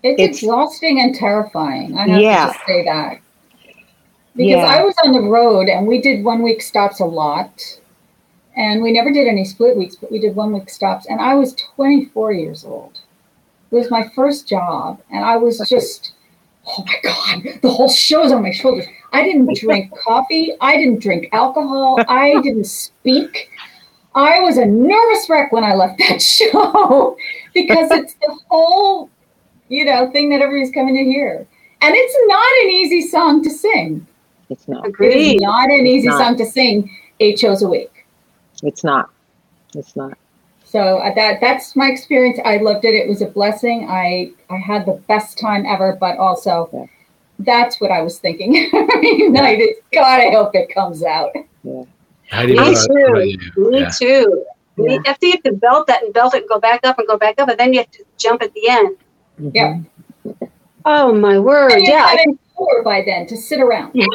[0.02, 1.96] It's, It's- exhausting and terrifying.
[1.96, 2.46] I have Yeah.
[2.46, 3.18] to just say that.
[4.34, 4.64] Because Yeah.
[4.66, 7.62] I was on the road and we did one week stops a lot.
[8.56, 11.06] And we never did any split weeks, but we did one week stops.
[11.06, 13.00] And I was 24 years old.
[13.70, 15.00] It was my first job.
[15.10, 16.12] And I was just,
[16.66, 18.86] oh my God, the whole show's on my shoulders.
[19.12, 20.52] I didn't drink coffee.
[20.60, 21.98] I didn't drink alcohol.
[22.08, 23.50] I didn't speak.
[24.14, 27.16] I was a nervous wreck when I left that show
[27.52, 29.10] because it's the whole
[29.68, 31.46] you know, thing that everybody's coming to hear.
[31.82, 34.06] And it's not an easy song to sing.
[34.50, 34.84] It's not.
[34.84, 35.36] It Agreed.
[35.36, 36.18] is not an easy not.
[36.18, 36.90] song to sing
[37.20, 38.06] eight shows a week.
[38.62, 39.10] It's not.
[39.74, 40.16] It's not.
[40.64, 42.38] So uh, that that's my experience.
[42.44, 42.94] I loved it.
[42.94, 43.86] It was a blessing.
[43.88, 46.88] I I had the best time ever, but also
[47.40, 49.60] that's what I was thinking every night.
[49.60, 51.30] Is God, I hope it comes out.
[52.30, 53.44] Heidi, Me what about- what about too.
[53.56, 53.70] you?
[53.70, 53.90] Me Yeah.
[53.90, 54.44] too.
[54.78, 56.98] You have to, you have to belt that and belt it and go back up
[56.98, 58.96] and go back up, and then you have to jump at the end.
[59.38, 59.78] Yeah.
[60.26, 60.44] Mm-hmm.
[60.84, 61.72] Oh my word!
[61.72, 63.94] And Yeah, I- having four by then to sit around.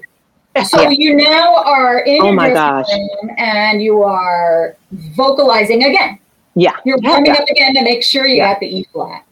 [0.66, 2.86] So you now are in Oh your my gosh.
[2.92, 4.76] room and you are
[5.16, 6.20] vocalizing again.
[6.56, 6.76] Yeah.
[6.84, 9.24] You're warming up again to make sure you got the E flat.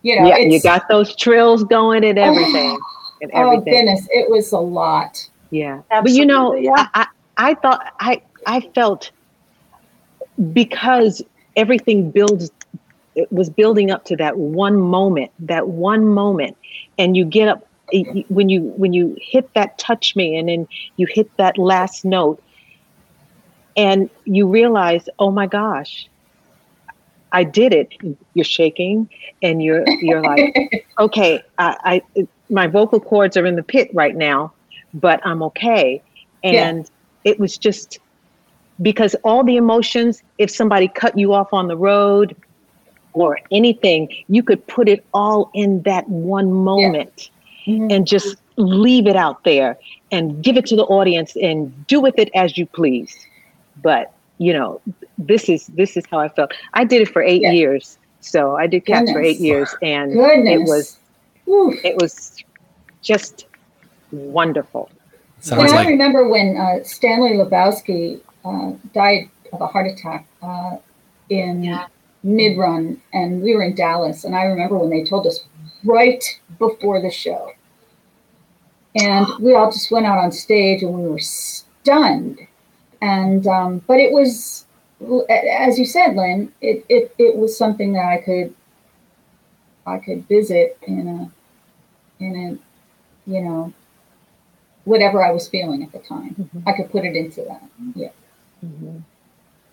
[0.00, 2.78] You know, yeah, you got those trills going and oh, everything.
[3.20, 5.28] and Oh goodness, it was a lot.
[5.50, 5.82] Yeah.
[5.90, 6.00] Absolutely.
[6.00, 6.88] But you know, yeah.
[6.94, 9.10] I, I, I thought I I felt
[10.54, 11.22] because
[11.56, 12.50] everything builds
[13.14, 16.56] it was building up to that one moment, that one moment,
[16.98, 17.66] and you get up
[18.28, 22.42] when you when you hit that touch me and then you hit that last note
[23.76, 26.08] and you realize, oh my gosh,
[27.32, 27.92] I did it.
[28.34, 29.08] You're shaking
[29.42, 34.16] and you're you're like, okay, I, I my vocal cords are in the pit right
[34.16, 34.52] now,
[34.94, 36.02] but I'm okay.
[36.42, 36.68] Yeah.
[36.68, 36.90] And
[37.24, 37.98] it was just
[38.80, 42.34] because all the emotions, if somebody cut you off on the road
[43.12, 47.30] or anything, you could put it all in that one moment
[47.66, 49.78] and just leave it out there
[50.10, 53.26] and give it to the audience and do with it as you please.
[53.82, 54.80] But you know,
[55.18, 56.52] this is this is how I felt.
[56.74, 57.98] I did it for eight years.
[58.20, 60.98] So I did cats for eight years and it was
[61.48, 61.74] Oof.
[61.84, 62.36] it was
[63.02, 63.46] just
[64.10, 64.90] wonderful.
[65.50, 70.76] And I remember when uh, Stanley Lebowsky uh, died of a heart attack uh,
[71.28, 71.64] in
[72.22, 74.24] mid run, and we were in Dallas.
[74.24, 75.44] And I remember when they told us
[75.84, 76.22] right
[76.58, 77.52] before the show.
[78.94, 82.38] And we all just went out on stage and we were stunned.
[83.00, 84.66] And, um, but it was,
[85.28, 88.54] as you said, Lynn, it, it, it was something that I could,
[89.86, 93.72] I could visit in a, in a, you know,
[94.84, 96.50] whatever I was feeling at the time.
[96.66, 97.62] I could put it into that.
[97.94, 98.10] Yeah.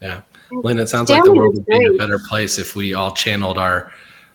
[0.01, 0.21] Yeah.
[0.51, 3.57] Lynn, it sounds like the world would be a better place if we all channeled
[3.57, 3.91] our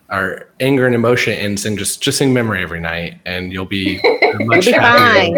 [0.09, 3.95] our anger and emotion and sing just just sing memory every night and you'll be
[4.39, 5.35] much You'll be fine.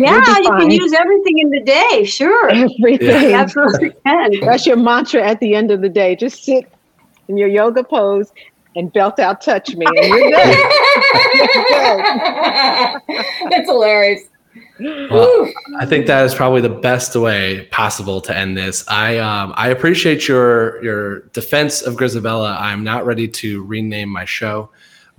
[0.00, 2.04] Yeah, you can use everything in the day.
[2.04, 2.50] Sure.
[2.50, 3.00] Everything.
[3.00, 4.40] You absolutely can.
[4.40, 6.14] That's your mantra at the end of the day.
[6.14, 6.70] Just sit
[7.28, 8.32] in your yoga pose
[8.76, 10.32] and belt out touch me and you're good.
[13.50, 14.22] That's hilarious.
[14.78, 18.84] Well, I think that is probably the best way possible to end this.
[18.88, 22.60] I um, I appreciate your your defense of Grizabella.
[22.60, 24.70] I'm not ready to rename my show,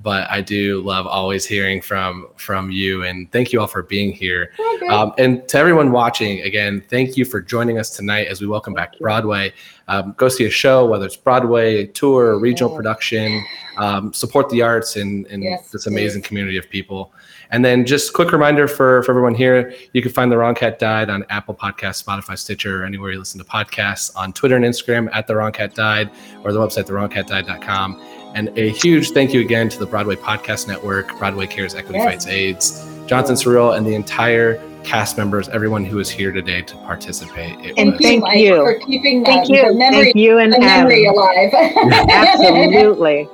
[0.05, 3.03] but I do love always hearing from from you.
[3.03, 4.51] And thank you all for being here.
[4.87, 8.75] Um, and to everyone watching, again, thank you for joining us tonight as we welcome
[8.75, 9.51] back Broadway.
[9.87, 13.43] Um, go see a show, whether it's Broadway tour, regional production.
[13.77, 17.11] Um, support the arts and, and Yes, this amazing community of people.
[17.49, 20.77] And then just quick reminder for, for everyone here, you can find The Wrong Cat
[20.77, 24.65] Died on Apple Podcasts, Spotify, Stitcher, or anywhere you listen to podcasts, on Twitter and
[24.65, 26.11] Instagram at The Wrong Cat Died,
[26.43, 28.24] or the website, TheWrongCatDied.com.
[28.35, 32.05] And a huge thank you again to the Broadway Podcast Network, Broadway Cares Equity Yes.
[32.05, 36.75] Fights AIDS, Jonathan Cerullo, and the entire cast members, everyone who is here today to
[36.77, 37.57] participate.
[37.65, 38.55] It And was- thank Mike, you.
[38.57, 39.65] for keeping Thank you.
[39.67, 41.49] the memory, Thank you and the memory alive.
[42.09, 43.27] Absolutely.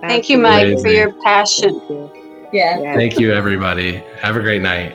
[0.00, 1.80] Thank you, Mike, for your passion.
[2.52, 2.78] yeah.
[2.80, 2.96] Yes.
[2.96, 4.02] Thank you, everybody.
[4.20, 4.94] Have a great night.